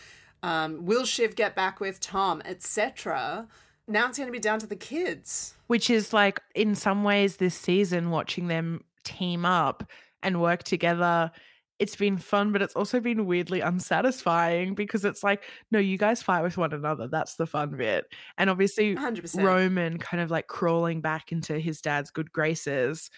[0.43, 3.47] Um, will Shiv get back with Tom, etc.?
[3.87, 5.54] Now it's going to be down to the kids.
[5.67, 9.89] Which is like, in some ways, this season, watching them team up
[10.21, 11.31] and work together.
[11.77, 16.23] It's been fun, but it's also been weirdly unsatisfying because it's like, no, you guys
[16.23, 17.07] fight with one another.
[17.07, 18.05] That's the fun bit.
[18.37, 19.43] And obviously, 100%.
[19.43, 23.09] Roman kind of like crawling back into his dad's good graces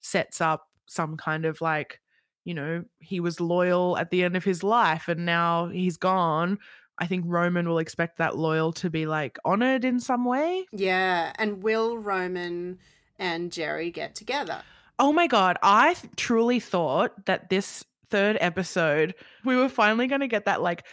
[0.00, 2.00] sets up some kind of like,
[2.44, 6.58] you know, he was loyal at the end of his life and now he's gone.
[6.98, 10.66] I think Roman will expect that loyal to be like honored in some way.
[10.72, 12.78] Yeah, and will Roman
[13.18, 14.62] and Gerri get together?
[14.98, 15.58] Oh my God.
[15.62, 20.62] I th- truly thought that this third episode, we were finally going to get that
[20.62, 20.86] like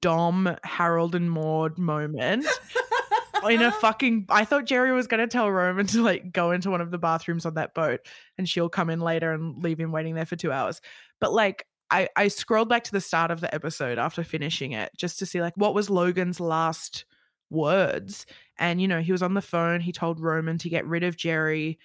[0.00, 2.46] Dom, Harold, and Maude moment.
[3.48, 6.80] in a fucking I thought Gerri was gonna tell Roman to like go into one
[6.80, 8.00] of the bathrooms on that boat
[8.38, 10.80] and she'll come in later and leave him waiting there for two hours.
[11.20, 14.90] But like I, I scrolled back to the start of the episode after finishing it
[14.96, 17.04] just to see like what was Logan's last
[17.50, 18.26] words.
[18.58, 21.16] And you know, he was on the phone, he told Roman to get rid of
[21.16, 21.78] Gerri,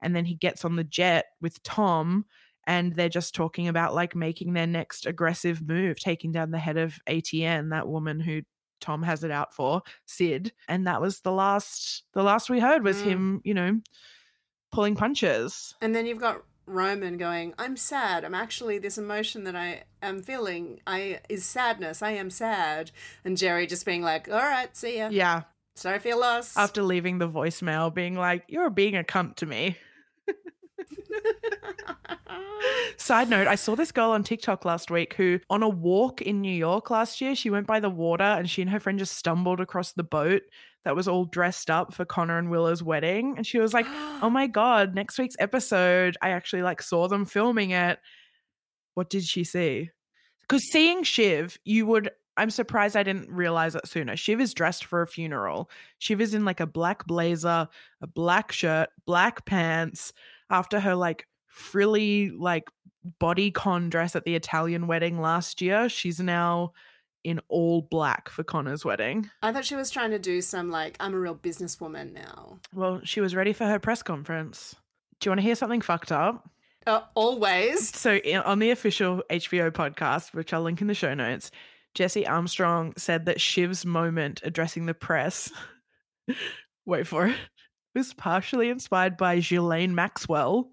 [0.00, 2.26] and then he gets on the jet with Tom
[2.64, 6.76] and they're just talking about like making their next aggressive move, taking down the head
[6.76, 8.42] of ATN, that woman who
[8.80, 10.52] Tom has it out for, Cyd.
[10.68, 13.04] And that was the last the last we heard was Mm.
[13.04, 13.80] him, you know,
[14.70, 15.74] pulling punches.
[15.80, 18.24] And then you've got Roman going, I'm sad.
[18.24, 22.02] I'm actually this emotion that I am feeling I is sadness.
[22.02, 22.90] I am sad.
[23.24, 25.08] And Gerri just being like, All right, see ya.
[25.10, 25.42] Yeah.
[25.74, 26.56] Sorry for your loss.
[26.56, 29.76] After leaving the voicemail being like, You're being a cunt to me.
[32.96, 36.40] Side note, I saw this girl on TikTok last week who, on a walk in
[36.40, 39.16] New York last year, she went by the water and she and her friend just
[39.16, 40.42] stumbled across the boat
[40.86, 43.34] that was all dressed up for Connor and Willa's wedding.
[43.36, 43.86] And she was like,
[44.22, 47.98] Oh my God, next week's episode, I actually like saw them filming it.
[48.94, 49.90] What did she see?
[50.42, 52.12] Because seeing Shiv, you would.
[52.36, 54.14] I'm surprised I didn't realize it sooner.
[54.14, 55.70] Shiv is dressed for a funeral.
[55.98, 57.68] Shiv is in like a black blazer,
[58.00, 60.12] a black shirt, black pants
[60.50, 62.70] after her like frilly like
[63.20, 65.88] bodycon dress at the Italian wedding last year.
[65.88, 66.74] She's now
[67.26, 69.28] in all black for Connor's wedding.
[69.42, 72.60] I thought she was trying to do some like, I'm a real businesswoman now.
[72.72, 74.76] Well, she was ready for her press conference.
[75.18, 76.48] Do you want to hear something fucked up?
[76.86, 77.88] Uh, always.
[77.96, 81.50] So, on the official HBO podcast, which I'll link in the show notes,
[81.94, 85.50] Jesse Armstrong said that Shiv's moment addressing the press,
[86.86, 87.36] wait for it,
[87.92, 90.70] was partially inspired by Ghislaine Maxwell,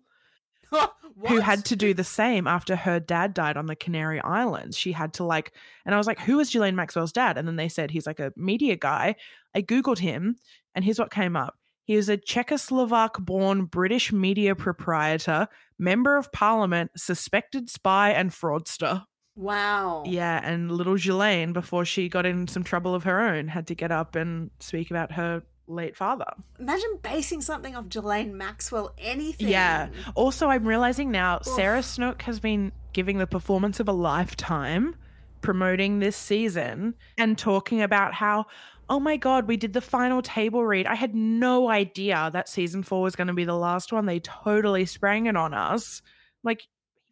[1.28, 4.78] who had to do the same after her dad died on the Canary Islands.
[4.78, 5.53] She had to like,
[5.86, 7.38] and I was like, who is Ghislaine Maxwell's dad?
[7.38, 9.15] And then they said he's like a media guy.
[9.55, 10.38] I Googled him,
[10.76, 11.57] and here's what came up.
[11.86, 15.47] He is a Czechoslovak born British media proprietor,
[15.78, 19.03] member of parliament, suspected spy, and fraudster.
[19.36, 20.03] Wow.
[20.05, 23.76] Yeah, and little Ghislaine, before she got in some trouble of her own, had to
[23.76, 26.26] get up and speak about her late father.
[26.59, 29.47] Imagine basing something off Ghislaine Maxwell, anything.
[29.47, 29.89] Yeah.
[30.16, 34.95] Also, I'm realizing now Sarah Snook has been giving the performance of a lifetime
[35.41, 38.45] promoting this season and talking about how,
[38.89, 40.88] oh my God, we did the final table read.
[40.88, 44.05] I had no idea that season four was going to be the last one.
[44.05, 46.01] They totally sprang it on us.
[46.43, 46.68] Like, he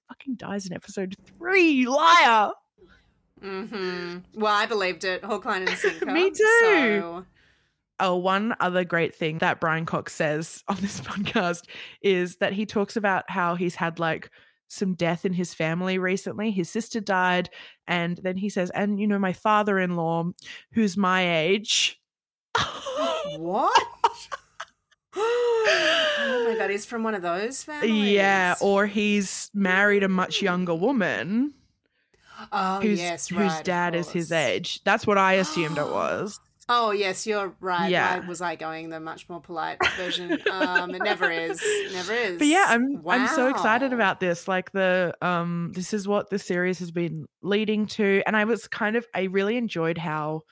[0.08, 2.52] fucking dies in episode three, liar.
[3.43, 4.18] Mm-hmm.
[4.36, 5.24] Well, I believed it.
[5.24, 6.06] Hook, line, and sinker.
[6.06, 6.36] Me too.
[6.62, 7.26] So,
[8.02, 11.66] Oh, one other great thing that Brian Cox says on this podcast
[12.02, 14.30] is that he talks about how he's had like
[14.68, 16.49] some death in his family recently.
[16.49, 17.49] His sister died.
[17.88, 20.32] And then he says, and you know, my father in law,
[20.72, 21.99] who's my age.
[23.38, 23.84] what?
[25.16, 28.14] oh my god, he's from one of those families.
[28.14, 28.56] yeah.
[28.62, 31.54] Or he's married a much younger woman
[32.52, 34.82] oh whose, yes, right, whose dad is his age.
[34.84, 36.39] That's what I assumed it was.
[36.74, 37.91] Oh yes, you're right.
[37.91, 38.19] Yeah.
[38.19, 40.41] Why was I going the much more polite version?
[40.49, 41.61] Um, it never is.
[41.91, 42.38] Never is.
[42.38, 44.47] But yeah, I'm I'm so excited about this.
[44.47, 48.69] Like the um this is what the series has been leading to and I was
[48.69, 50.43] kind of I really enjoyed how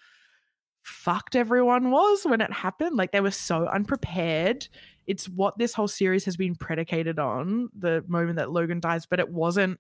[0.83, 2.97] fucked everyone was when it happened.
[2.97, 4.67] Like they were so unprepared.
[5.07, 9.21] It's what this whole series has been predicated on, the moment that Logan dies, but
[9.21, 9.79] it wasn't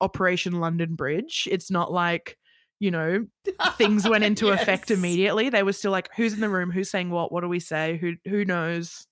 [0.00, 1.46] Operation London Bridge.
[1.50, 2.38] It's not like,
[2.80, 3.26] you know,
[3.76, 5.48] things went into effect immediately.
[5.48, 6.70] They were still like, who's in the room?
[6.70, 7.32] Who's saying what?
[7.32, 7.98] What do we say?
[7.98, 9.06] Who who knows?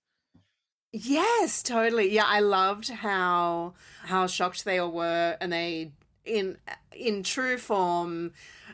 [0.93, 2.13] Yes, totally.
[2.13, 5.93] Yeah, I loved how how shocked they all were, and they
[6.25, 6.59] in
[6.95, 8.33] in true form,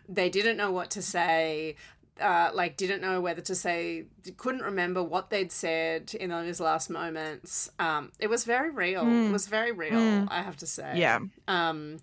[0.08, 1.76] they didn't know what to say.
[2.20, 4.04] Uh, like didn't know whether to say,
[4.36, 7.70] couldn't remember what they'd said in those last moments.
[7.78, 9.02] Um, it was very real.
[9.02, 10.26] It was very real.
[10.28, 10.94] I have to say.
[10.96, 11.20] Yeah.
[11.46, 11.98] Um,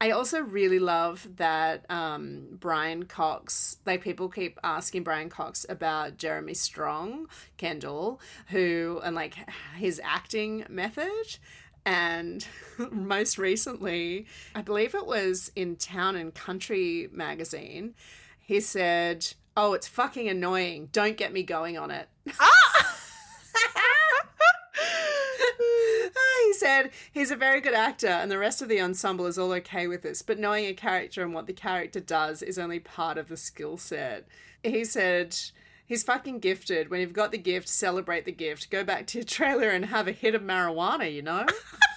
[0.00, 6.18] I also really love that um, Brian Cox, like people keep asking Brian Cox about
[6.18, 9.34] Jeremy Strong, Kendall, who, and like
[9.76, 11.38] his acting method.
[11.86, 12.46] And
[12.90, 17.94] most recently, I believe it was in Town and Country magazine,
[18.40, 19.26] he said,
[19.56, 20.88] Oh, it's fucking annoying.
[20.92, 22.08] Don't get me going on it.
[22.40, 22.90] Ah!
[26.16, 29.38] Ah, he said he's a very good actor and the rest of the ensemble is
[29.38, 32.80] all okay with this, but knowing a character and what the character does is only
[32.80, 34.26] part of the skill set.
[34.62, 35.36] He said
[35.86, 36.90] he's fucking gifted.
[36.90, 38.70] When you've got the gift, celebrate the gift.
[38.70, 41.46] Go back to your trailer and have a hit of marijuana, you know?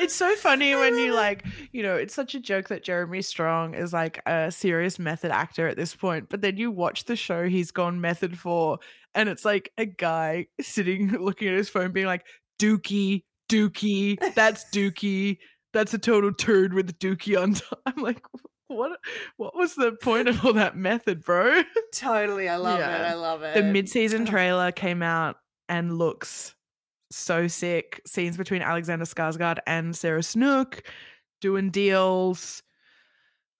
[0.00, 3.74] It's so funny when you like, you know, it's such a joke that Jeremy Strong
[3.74, 7.48] is like a serious method actor at this point, but then you watch the show
[7.48, 8.78] he's gone method for,
[9.14, 12.26] and it's like a guy sitting looking at his phone being like,
[12.60, 15.38] Dookie, Dookie, that's Dookie,
[15.72, 17.80] that's a total turd with Dookie on top.
[17.86, 18.20] I'm like,
[18.68, 18.98] what
[19.36, 21.62] what was the point of all that method, bro?
[21.92, 22.96] Totally, I love Yeah.
[22.96, 23.10] it.
[23.10, 23.54] I love it.
[23.54, 25.36] The mid-season trailer came out
[25.68, 26.54] and looks
[27.10, 28.00] so sick.
[28.06, 30.82] Scenes between Alexander Skarsgård and Sarah Snook
[31.40, 32.62] doing deals,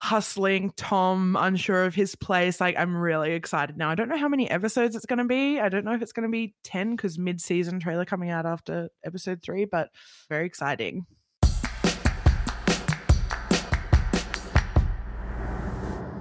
[0.03, 2.61] hustling Tom, unsure of his place.
[2.61, 3.91] Like I'm really excited now.
[3.91, 5.61] I don't know how many episodes it's going to be.
[5.61, 8.89] I don't know if it's going to be 10 cuz mid-season trailer coming out after
[9.05, 9.91] episode 3, but
[10.29, 11.07] very exciting.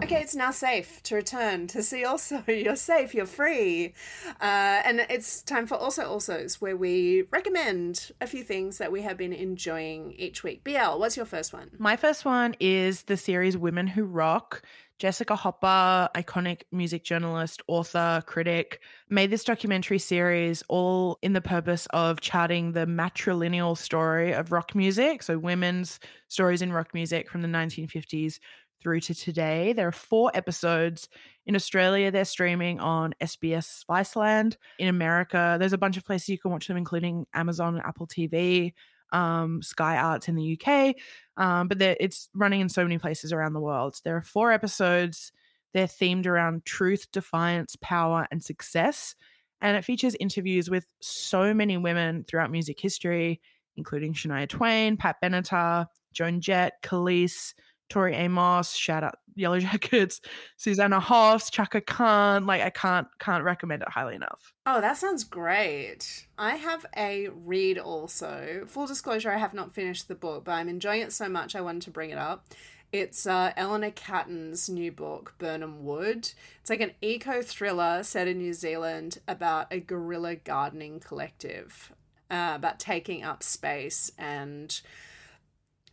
[0.03, 2.43] Okay, it's now safe to return to see also.
[2.47, 3.93] You're safe, you're free.
[4.41, 9.01] Uh, and it's time for Also Alsos, where we recommend a few things that we
[9.03, 10.65] have been enjoying each week.
[10.65, 11.71] BL, what's your first one?
[11.77, 14.63] My first one is the series Women Who Rock.
[14.99, 18.79] Jessica Hopper, iconic music journalist, author, critic,
[19.09, 24.75] made this documentary series all in the purpose of charting the matrilineal story of rock
[24.75, 25.23] music.
[25.23, 25.99] So, women's
[26.29, 28.39] stories in rock music from the 1950s
[28.83, 29.73] through to today.
[29.73, 31.07] There are four episodes.
[31.45, 34.57] In Australia, they're streaming on SBS Viceland.
[34.77, 38.05] In America, there's a bunch of places you can watch them, including Amazon and Apple
[38.05, 38.73] TV,
[39.13, 40.95] um, Sky Arts in the UK.
[41.37, 43.99] Um, but it's running in so many places around the world.
[44.03, 45.31] There are four episodes.
[45.73, 49.15] They're themed around truth, defiance, power, and success.
[49.61, 53.39] And it features interviews with so many women throughout music history,
[53.77, 57.53] including Shania Twain, Pat Benatar, Joan Jett, Khalees,
[57.93, 60.19] Tori Amos, shout out Yellow Jackets,
[60.57, 62.47] Susanna Hoffs, Chaka Khan.
[62.47, 64.51] Like I can't can't recommend it highly enough.
[64.65, 66.25] Oh, that sounds great.
[66.35, 68.63] I have a read also.
[68.65, 71.61] Full disclosure, I have not finished the book, but I'm enjoying it so much I
[71.61, 72.47] wanted to bring it up.
[72.91, 76.31] It's uh, Eleanor Catton's new book, Birnam Wood.
[76.61, 81.91] It's like an eco thriller set in New Zealand about a guerrilla gardening collective,
[82.31, 84.81] uh, about taking up space and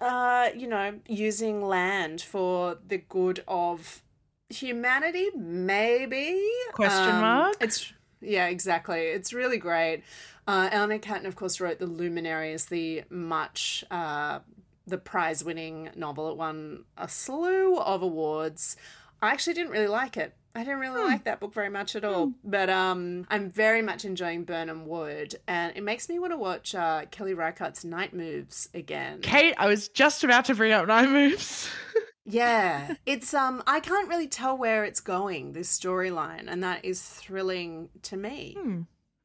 [0.01, 4.03] uh, you know, using land for the good of
[4.49, 6.43] humanity, maybe.
[6.73, 7.57] Question Um, mark?
[7.61, 9.01] It's yeah, exactly.
[9.01, 10.03] It's really great.
[10.47, 14.41] Uh, Eleanor Catton, of course, wrote *The Luminaries*, the much uh,
[14.87, 16.31] the prize-winning novel.
[16.31, 18.77] It won a slew of awards.
[19.23, 20.35] I actually didn't really like it.
[20.55, 22.33] I didn't really like that book very much at all.
[22.43, 26.75] But um, I'm very much enjoying Birnam Wood, and it makes me want to watch
[26.75, 29.21] uh, Kelly Reichardt's Night Moves again.
[29.21, 31.71] Kate, I was just about to bring up Night Moves.
[32.27, 37.03] Yeah, it's um I can't really tell where it's going this storyline and that is
[37.03, 38.57] thrilling to me.
[38.61, 38.83] Hmm.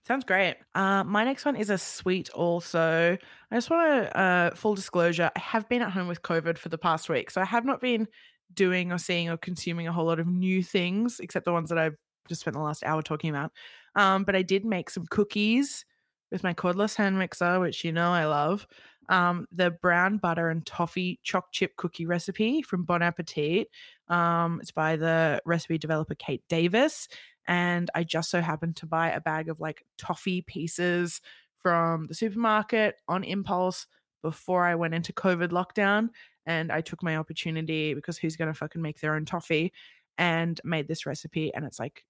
[0.07, 0.57] Sounds great.
[0.75, 3.17] Uh, my next one is a sweet also.
[3.49, 6.69] I just want to, uh, full disclosure, I have been at home with COVID for
[6.69, 7.31] the past week.
[7.31, 8.07] So I have not been
[8.53, 11.77] doing or seeing or consuming a whole lot of new things, except the ones that
[11.77, 11.95] I've
[12.27, 13.51] just spent the last hour talking about.
[13.95, 15.85] Um, but I did make some cookies
[16.31, 18.67] with my cordless hand mixer, which you know I love.
[19.07, 23.67] Um, the brown butter and toffee choc chip cookie recipe from Bon Appetit.
[24.07, 27.07] Um, it's by the recipe developer Kate Davis
[27.47, 31.21] and I just so happened to buy a bag of like toffee pieces
[31.59, 33.87] from the supermarket on impulse
[34.21, 36.09] before I went into COVID lockdown.
[36.45, 39.73] And I took my opportunity because who's going to fucking make their own toffee
[40.17, 41.53] and made this recipe.
[41.53, 42.05] And it's like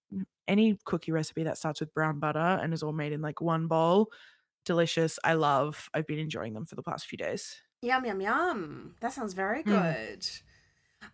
[0.48, 3.68] any cookie recipe that starts with brown butter and is all made in like one
[3.68, 4.12] bowl.
[4.66, 5.20] Delicious.
[5.24, 5.90] I love.
[5.94, 7.62] I've been enjoying them for the past few days.
[7.82, 8.96] Yum yum yum.
[9.00, 10.42] That sounds very Mm.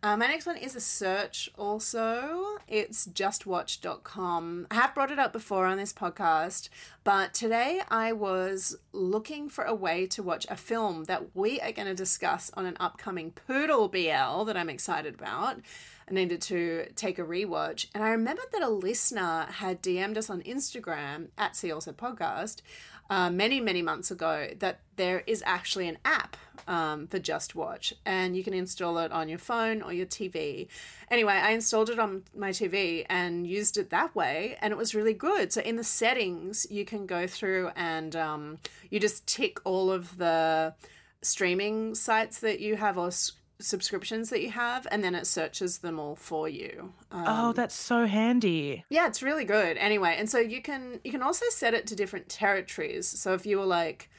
[0.04, 2.58] Uh, my next one is a search also.
[2.68, 4.66] It's justwatch.com.
[4.72, 6.70] I have brought it up before on this podcast,
[7.04, 11.72] but today I was looking for a way to watch a film that we are
[11.72, 15.58] going to discuss on an upcoming Poodle BL that I'm excited about.
[16.10, 17.86] I needed to take a rewatch.
[17.94, 22.62] And I remembered that a listener had DM'd us on Instagram at See Also Podcast
[23.12, 27.94] uh, many, many months ago that there is actually an app um, for Just Watch,
[28.06, 30.70] and you can install it on your phone or your TV.
[31.10, 34.96] Anyway, I installed it on my TV and used it that way, and it was
[34.96, 35.52] really good.
[35.52, 38.60] So in the settings, you can go through and um,
[38.90, 40.74] you just tick all of the
[41.22, 43.12] streaming sites that you have or
[43.62, 46.94] subscriptions that you have, and then it searches them all for you.
[47.12, 48.86] Um, oh, that's so handy.
[48.90, 49.78] yeah, it's really good.
[49.78, 53.08] Anyway, and so you can you can also set it to different territories.
[53.08, 54.10] So if you were like,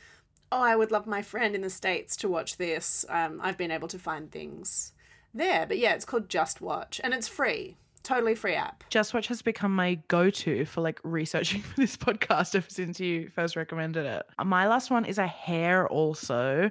[0.50, 3.70] "Oh, I would love my friend in the states to watch this," um, I've been
[3.70, 4.92] able to find things
[5.34, 5.66] there.
[5.66, 8.84] But yeah, it's called Just Watch, and it's free, totally free app.
[8.90, 13.30] Just Watch has become my go-to for like researching for this podcast ever since you
[13.34, 14.22] first recommended it.
[14.44, 16.70] My last one is a hair also.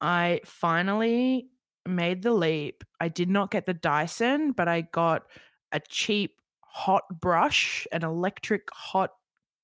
[0.00, 1.46] I finally
[1.86, 2.84] made the leap.
[3.00, 5.24] I did not get the Dyson, but I got
[5.72, 9.10] a cheap hot brush, an electric hot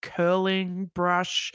[0.02, 1.52] curling brush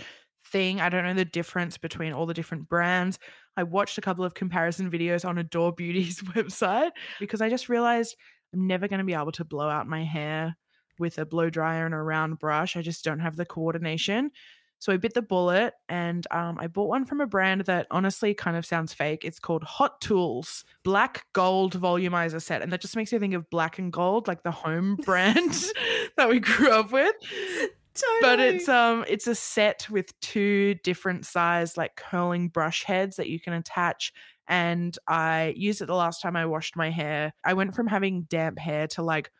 [0.51, 0.81] thing.
[0.81, 3.19] I don't know the difference between all the different brands.
[3.55, 8.15] I watched a couple of comparison videos on Adore Beauty's website because I just realized
[8.53, 10.55] I'm never going to be able to blow out my hair
[10.99, 12.77] with a blow dryer and a round brush.
[12.77, 14.31] I just don't have the coordination.
[14.83, 18.33] So I bit the bullet and um, I bought one from a brand that honestly
[18.33, 19.23] kind of sounds fake.
[19.23, 22.61] It's called Hot Tools Black Gold Volumizer Set.
[22.61, 25.53] And that just makes me think of black and gold, like the home brand
[26.17, 27.15] that we grew up with.
[27.93, 28.19] Totally.
[28.23, 33.29] But it's um it's a set with two different size like curling brush heads that
[33.29, 34.11] you can attach
[34.49, 37.33] and I used it the last time I washed my hair.
[37.45, 39.31] I went from having damp hair to like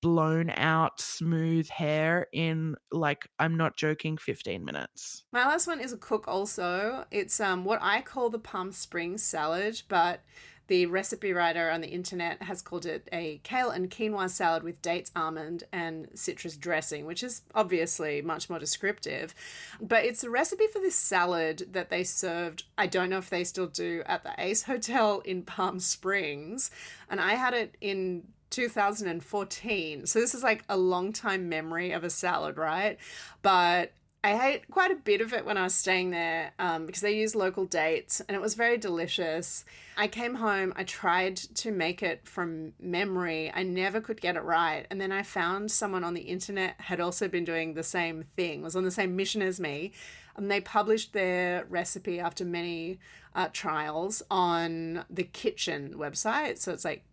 [0.00, 5.24] blown out smooth hair in like I'm not joking 15 minutes.
[5.32, 7.04] My last one is a cook also.
[7.10, 10.20] It's um what I call the Palm Springs salad, but
[10.68, 14.82] the recipe writer on the internet has called it a kale and quinoa salad with
[14.82, 19.34] dates, almond, and citrus dressing, which is obviously much more descriptive.
[19.80, 23.44] But it's a recipe for this salad that they served, I don't know if they
[23.44, 26.70] still do, at the Ace Hotel in Palm Springs.
[27.08, 30.06] And I had it in 2014.
[30.06, 32.98] So this is like a long time memory of a salad, right?
[33.42, 33.92] But
[34.26, 37.16] I ate quite a bit of it when I was staying there um, because they
[37.16, 39.64] use local dates and it was very delicious.
[39.96, 43.52] I came home, I tried to make it from memory.
[43.54, 44.84] I never could get it right.
[44.90, 48.62] And then I found someone on the internet had also been doing the same thing,
[48.62, 49.92] was on the same mission as me.
[50.34, 52.98] And they published their recipe after many
[53.34, 56.58] uh, trials on the kitchen website.
[56.58, 57.04] So it's like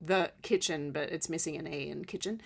[0.00, 2.40] the kitchen, but it's missing an E in kitchen.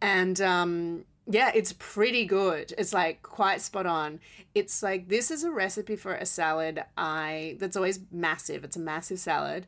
[0.00, 2.72] And um, yeah, it's pretty good.
[2.78, 4.20] It's like quite spot on.
[4.54, 8.64] It's like this is a recipe for a salad I that's always massive.
[8.64, 9.66] It's a massive salad.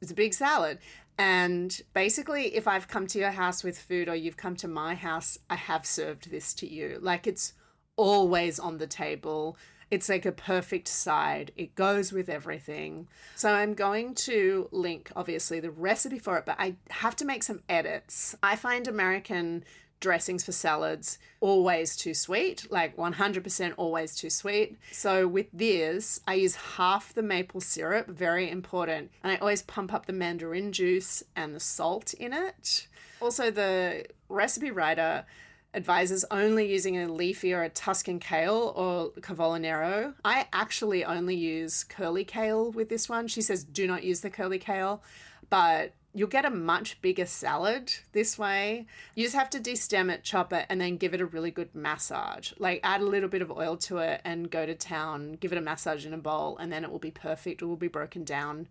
[0.00, 0.78] It's a big salad.
[1.18, 4.94] And basically, if I've come to your house with food or you've come to my
[4.94, 6.98] house, I have served this to you.
[7.00, 7.54] Like it's
[7.96, 9.56] always on the table.
[9.90, 11.52] It's like a perfect side.
[11.56, 13.08] It goes with everything.
[13.34, 17.42] So I'm going to link, obviously, the recipe for it, but I have to make
[17.42, 18.36] some edits.
[18.42, 19.64] I find American
[20.00, 24.78] dressings for salads always too sweet, like 100% always too sweet.
[24.90, 29.10] So with this, I use half the maple syrup, very important.
[29.22, 32.86] And I always pump up the mandarin juice and the salt in it.
[33.20, 35.26] Also, the recipe writer
[35.74, 40.14] advises only using a leafy or a Tuscan kale or cavolo nero.
[40.24, 43.28] I actually only use curly kale with this one.
[43.28, 45.02] She says do not use the curly kale,
[45.48, 48.86] but you'll get a much bigger salad this way.
[49.14, 51.74] You just have to destem it, chop it, and then give it a really good
[51.74, 52.52] massage.
[52.58, 55.58] Like add a little bit of oil to it and go to town, give it
[55.58, 57.62] a massage in a bowl, and then it will be perfect.
[57.62, 58.68] It will be broken down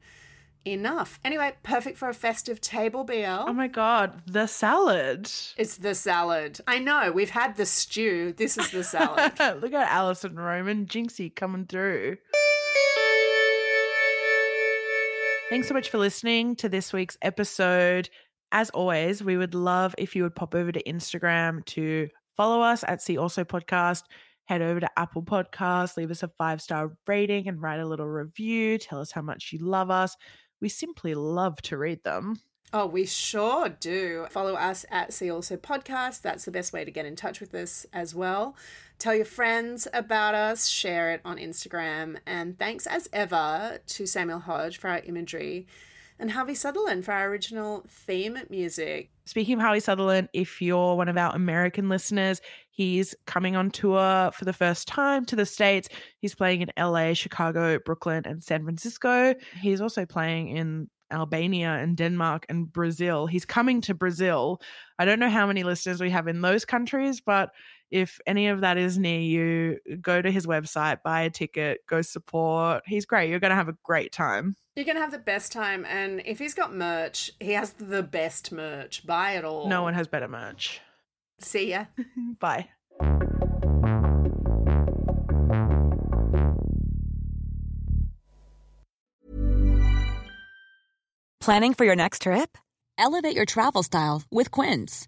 [0.66, 1.20] enough.
[1.24, 3.26] Anyway, perfect for a festive table, BL.
[3.26, 5.30] Oh my god, the salad.
[5.58, 6.60] It's the salad.
[6.68, 8.34] I know, we've had the stew.
[8.38, 9.34] This is the salad.
[9.62, 12.18] Look at Alison Roman, Jinxie coming through.
[15.50, 18.10] Thanks so much for listening to this week's episode.
[18.52, 22.84] As always, we would love if you would pop over to Instagram to follow us
[22.88, 24.04] at See Also Podcast.
[24.46, 28.08] Head over to Apple Podcasts, leave us a five star rating and write a little
[28.08, 28.78] review.
[28.80, 30.16] Tell us how much you love us.
[30.62, 32.42] We simply love to read them.
[32.72, 34.28] Oh, we sure do.
[34.30, 36.22] Follow us at See Also Podcast.
[36.22, 38.56] That's the best way to get in touch with us as well.
[39.00, 42.18] Tell your friends about us, share it on Instagram.
[42.28, 45.66] And thanks as ever to Samuel Hodge for our imagery
[46.20, 49.10] and Harvey Sutherland for our original theme music.
[49.26, 54.32] Speaking of Harvey Sutherland, if you're one of our American listeners, he's coming on tour
[54.34, 55.88] for the first time to the States.
[56.20, 59.36] He's playing in LA, Chicago, Brooklyn, and San Francisco.
[59.62, 63.28] He's also playing in Albania and Denmark and Brazil.
[63.28, 64.62] He's coming to Brazil.
[64.98, 67.52] I don't know how many listeners we have in those countries, but
[67.92, 72.02] if any of that is near you, go to his website, buy a ticket, go
[72.02, 72.84] support.
[72.86, 73.30] He's great.
[73.30, 74.56] You're going to have a great time.
[74.76, 75.86] You're going to have the best time.
[75.86, 79.06] And if he's got merch, he has the best merch.
[79.06, 79.68] Buy it all.
[79.68, 80.82] No one has better merch.
[81.40, 81.86] See ya.
[82.40, 82.70] Bye.
[91.40, 92.58] Planning for your next trip?
[92.98, 95.08] Elevate your travel style with Quince.